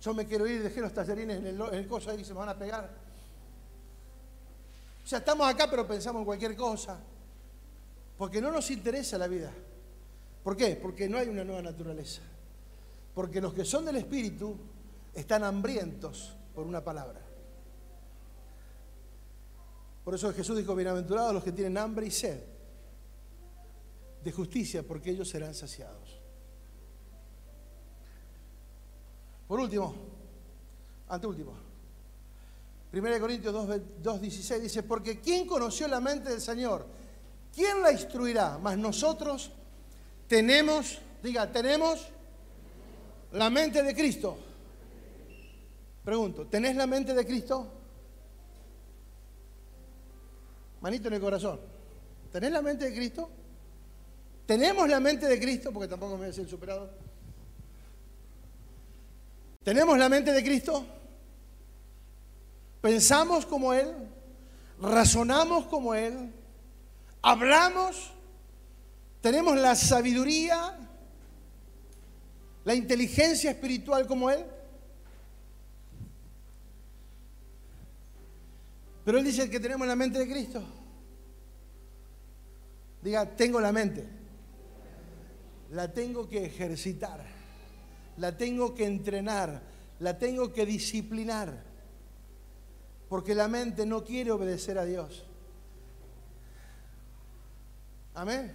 [0.01, 2.33] Yo me quiero ir, dejé los tallerines en el, en el coso ahí y se
[2.33, 2.91] me van a pegar.
[5.05, 6.99] O sea, estamos acá pero pensamos en cualquier cosa.
[8.17, 9.53] Porque no nos interesa la vida.
[10.43, 10.77] ¿Por qué?
[10.77, 12.23] Porque no hay una nueva naturaleza.
[13.15, 14.57] Porque los que son del Espíritu
[15.15, 17.21] están hambrientos por una palabra.
[20.05, 22.41] Por eso Jesús dijo, bienaventurados los que tienen hambre y sed
[24.23, 26.21] de justicia, porque ellos serán saciados.
[29.47, 29.95] Por último,
[31.09, 31.53] anteúltimo,
[32.93, 36.87] 1 Corintios 2.16 dice, porque ¿quién conoció la mente del Señor?
[37.55, 38.59] ¿Quién la instruirá?
[38.59, 39.51] Mas nosotros
[40.29, 42.09] tenemos, diga, tenemos
[43.33, 44.37] la mente de Cristo.
[46.05, 47.67] Pregunto, ¿tenés la mente de Cristo?
[50.81, 51.61] Manito en el corazón.
[52.33, 53.31] ¿Tenés la mente de Cristo?
[54.47, 55.73] ¿Tenemos la mente de Cristo?
[55.73, 56.91] Porque tampoco me voy a decir superado.
[59.63, 60.85] ¿Tenemos la mente de Cristo?
[62.81, 63.95] ¿Pensamos como Él?
[64.81, 66.33] ¿Razonamos como Él?
[67.23, 68.11] ¿Hablamos?
[69.21, 70.77] ¿Tenemos la sabiduría?
[72.65, 74.45] ¿La inteligencia espiritual como Él?
[79.05, 80.63] Pero Él dice que tenemos la mente de Cristo.
[83.03, 84.07] Diga, tengo la mente.
[85.71, 87.25] La tengo que ejercitar.
[88.19, 89.63] La tengo que entrenar.
[89.99, 91.65] La tengo que disciplinar.
[93.09, 95.27] Porque la mente no quiere obedecer a Dios.
[98.15, 98.53] Amén.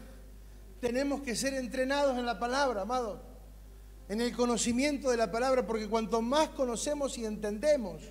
[0.79, 3.19] Tenemos que ser entrenados en la palabra, amados.
[4.07, 8.01] En el conocimiento de la palabra, porque cuanto más conocemos y entendemos,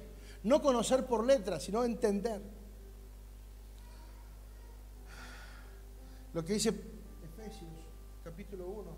[0.47, 2.41] no conocer por letras, sino entender.
[6.33, 7.71] Lo que dice Efesios
[8.23, 8.97] capítulo 1,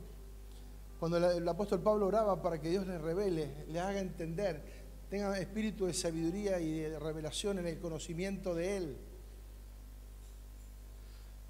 [1.01, 4.63] cuando el, apóstol Pablo oraba para que Dios le revele, le haga entender,
[5.09, 8.97] tenga espíritu de sabiduría y de revelación en el conocimiento de Él,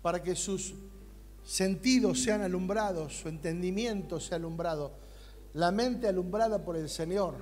[0.00, 0.74] para que sus
[1.44, 4.92] sentidos sean alumbrados, su entendimiento sea alumbrado,
[5.54, 7.34] la mente alumbrada por el Señor.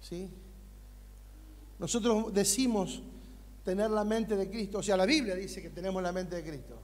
[0.00, 0.30] ¿Sí?
[1.78, 3.02] Nosotros decimos
[3.64, 4.78] tener la mente de Cristo.
[4.78, 6.78] O sea, la Biblia dice que tenemos la mente de Cristo.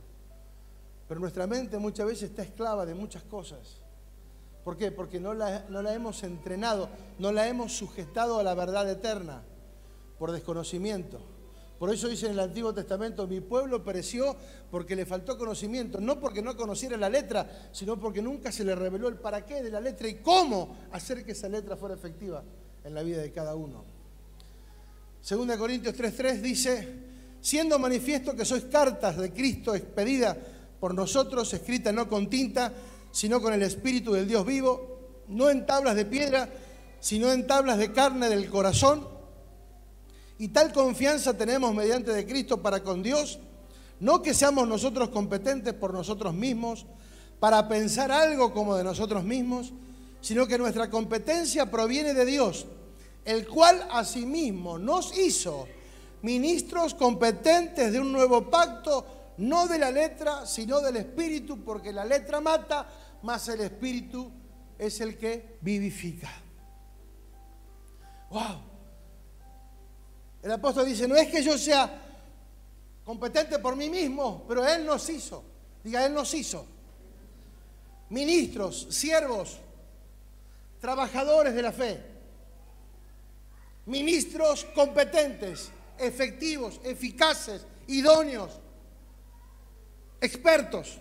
[1.09, 3.81] Pero nuestra mente muchas veces está esclava de muchas cosas.
[4.65, 4.93] ¿Por qué?
[4.93, 5.65] Porque no la,
[5.95, 6.89] hemos entrenado,
[7.19, 9.43] no la hemos sujetado a la verdad eterna
[10.19, 11.21] por desconocimiento.
[11.79, 14.37] Por eso dice en el Antiguo Testamento, mi pueblo pereció
[14.71, 18.77] porque le faltó conocimiento, no porque no conociera la letra, sino porque nunca se le
[18.77, 22.45] reveló el para qué de la letra y cómo hacer que esa letra fuera efectiva
[22.85, 23.92] en la vida de cada uno.
[25.23, 26.89] Segunda Corintios 3:3 dice,
[27.41, 30.37] siendo manifiesto que sois cartas de Cristo expedidas
[30.81, 32.73] por nosotros, escritas no con tinta,
[33.13, 36.49] sino con el Espíritu del Dios vivo, no en tablas de piedra,
[36.99, 39.07] sino en tablas de carne del corazón.
[40.39, 43.39] Y tal confianza tenemos mediante de Cristo para con Dios,
[44.01, 46.85] no que seamos nosotros competentes por nosotros mismos,
[47.39, 49.73] para pensar algo como de nosotros mismos,
[50.21, 52.67] sino que nuestra competencia proviene de Dios
[53.25, 55.69] el cual asimismo nos hizo
[56.23, 62.05] ministros competentes de un nuevo pacto, no de la letra, sino del espíritu, porque la
[62.05, 62.89] letra mata,
[63.23, 64.31] más el espíritu
[64.79, 66.31] es el que vivifica.
[68.31, 68.63] ¡Wow!
[70.43, 72.01] El apóstol dice, no es que yo sea
[73.05, 75.45] competente por mí mismo, pero Él nos hizo.
[75.85, 76.67] Diga, Él nos hizo.
[78.11, 79.59] Ministros, siervos,
[80.81, 82.12] trabajadores de la fe
[83.87, 88.61] ministros competentes, efectivos, eficaces, idóneos,
[90.21, 90.99] expertos.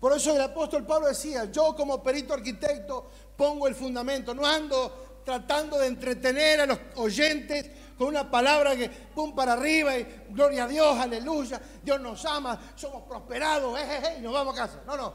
[0.00, 5.20] Por eso el apóstol Pablo decía, yo como perito arquitecto pongo el fundamento, no ando
[5.24, 10.64] tratando de entretener a los oyentes con una palabra que pum para arriba y gloria
[10.64, 13.78] a Dios, aleluya, Dios nos ama, somos prosperados,
[14.18, 14.82] y nos vamos a casa.
[14.84, 15.14] No, no.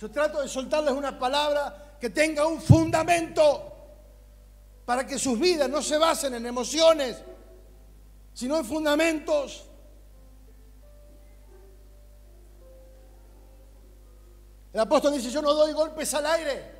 [0.00, 3.73] Yo trato de soltarles una palabra que tenga un fundamento
[4.84, 7.22] para que sus vidas no se basen en emociones,
[8.32, 9.66] sino en fundamentos.
[14.72, 16.72] El apóstol dice, yo no doy golpes al aire,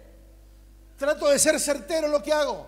[0.96, 2.66] trato de ser certero en lo que hago.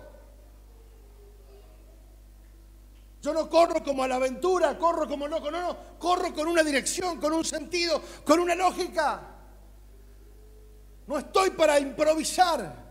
[3.21, 6.63] Yo no corro como a la aventura, corro como loco, no, no, corro con una
[6.63, 9.21] dirección, con un sentido, con una lógica.
[11.07, 12.86] No estoy para improvisar.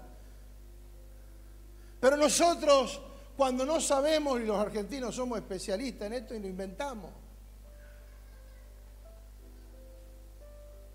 [2.01, 3.01] Pero nosotros,
[3.37, 7.11] cuando no sabemos, y los argentinos somos especialistas en esto y lo inventamos.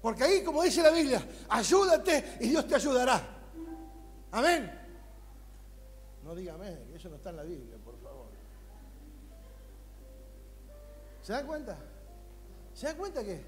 [0.02, 3.22] Porque ahí, como dice la Biblia, ayúdate y Dios te ayudará.
[4.32, 4.80] Amén.
[6.24, 8.28] No diga amén, eso no está en la Biblia, por favor.
[11.22, 11.78] ¿Se dan cuenta?
[12.74, 13.44] ¿Se dan cuenta que?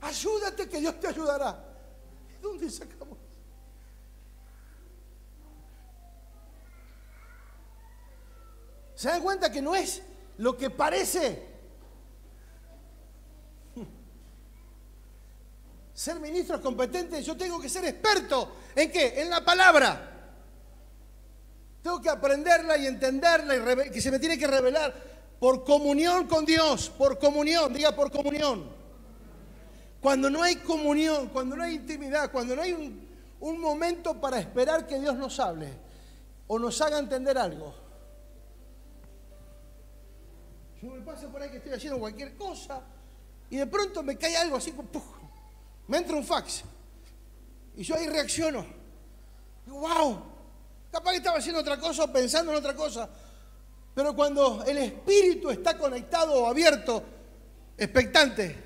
[0.00, 1.52] Ayúdate que Dios te ayudará.
[1.52, 3.18] ¿De dónde sacamos?
[8.98, 10.02] ¿Se dan cuenta que no es
[10.38, 11.46] lo que parece?
[15.94, 18.56] Ser ministro competente, yo tengo que ser experto.
[18.74, 19.22] ¿En qué?
[19.22, 20.32] En la palabra.
[21.80, 24.92] Tengo que aprenderla y entenderla y que se me tiene que revelar
[25.38, 28.68] por comunión con Dios, por comunión, diga por comunión.
[30.00, 32.72] Cuando no hay comunión, cuando no hay intimidad, cuando no hay
[33.38, 35.72] un momento para esperar que Dios nos hable
[36.48, 37.86] o nos haga entender algo,
[40.82, 42.80] yo me paso por ahí que estoy haciendo cualquier cosa
[43.50, 44.72] y de pronto me cae algo así,
[45.86, 46.62] me entra un fax.
[47.76, 48.64] Y yo ahí reacciono.
[49.64, 50.22] Digo, wow,
[50.90, 53.08] capaz que estaba haciendo otra cosa o pensando en otra cosa.
[53.94, 57.02] Pero cuando el espíritu está conectado abierto,
[57.76, 58.64] expectante,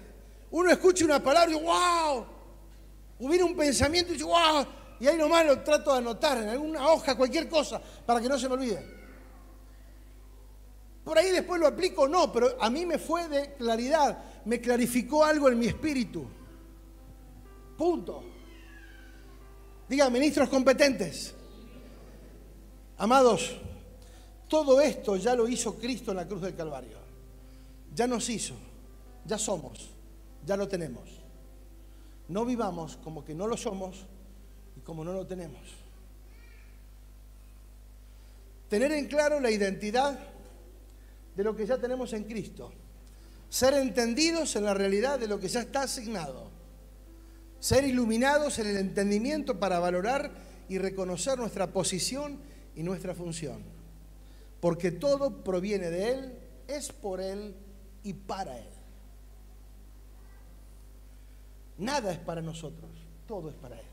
[0.51, 2.27] uno escucha una palabra y wow,
[3.21, 4.67] hubiera un pensamiento y dice, wow,
[5.01, 8.39] y ahí nomás lo trato de anotar en alguna hoja, cualquier cosa, para que no
[8.39, 9.02] se me olvide.
[11.05, 15.25] Por ahí después lo aplico no, pero a mí me fue de claridad, me clarificó
[15.25, 16.25] algo en mi espíritu.
[17.77, 18.23] Punto.
[19.89, 21.35] Diga, ministros competentes.
[22.99, 23.57] Amados,
[24.49, 26.99] todo esto ya lo hizo Cristo en la cruz del Calvario.
[27.95, 28.55] Ya nos hizo,
[29.25, 29.91] ya somos,
[30.47, 31.09] ya lo tenemos.
[32.29, 34.07] No vivamos como que no lo somos
[34.77, 35.61] y como no lo tenemos.
[38.69, 40.32] Tener en claro la identidad
[41.37, 42.73] de lo que ya tenemos en Cristo.
[43.49, 46.51] Ser entendidos en la realidad de lo que ya está asignado.
[47.59, 50.31] Ser iluminados en el entendimiento para valorar
[50.69, 52.39] y reconocer nuestra posición
[52.75, 53.63] y nuestra función.
[54.61, 56.39] Porque todo proviene de Él,
[56.69, 57.55] es por Él
[58.03, 58.69] y para Él.
[61.79, 62.91] Nada es para nosotros,
[63.27, 63.92] todo es para Él.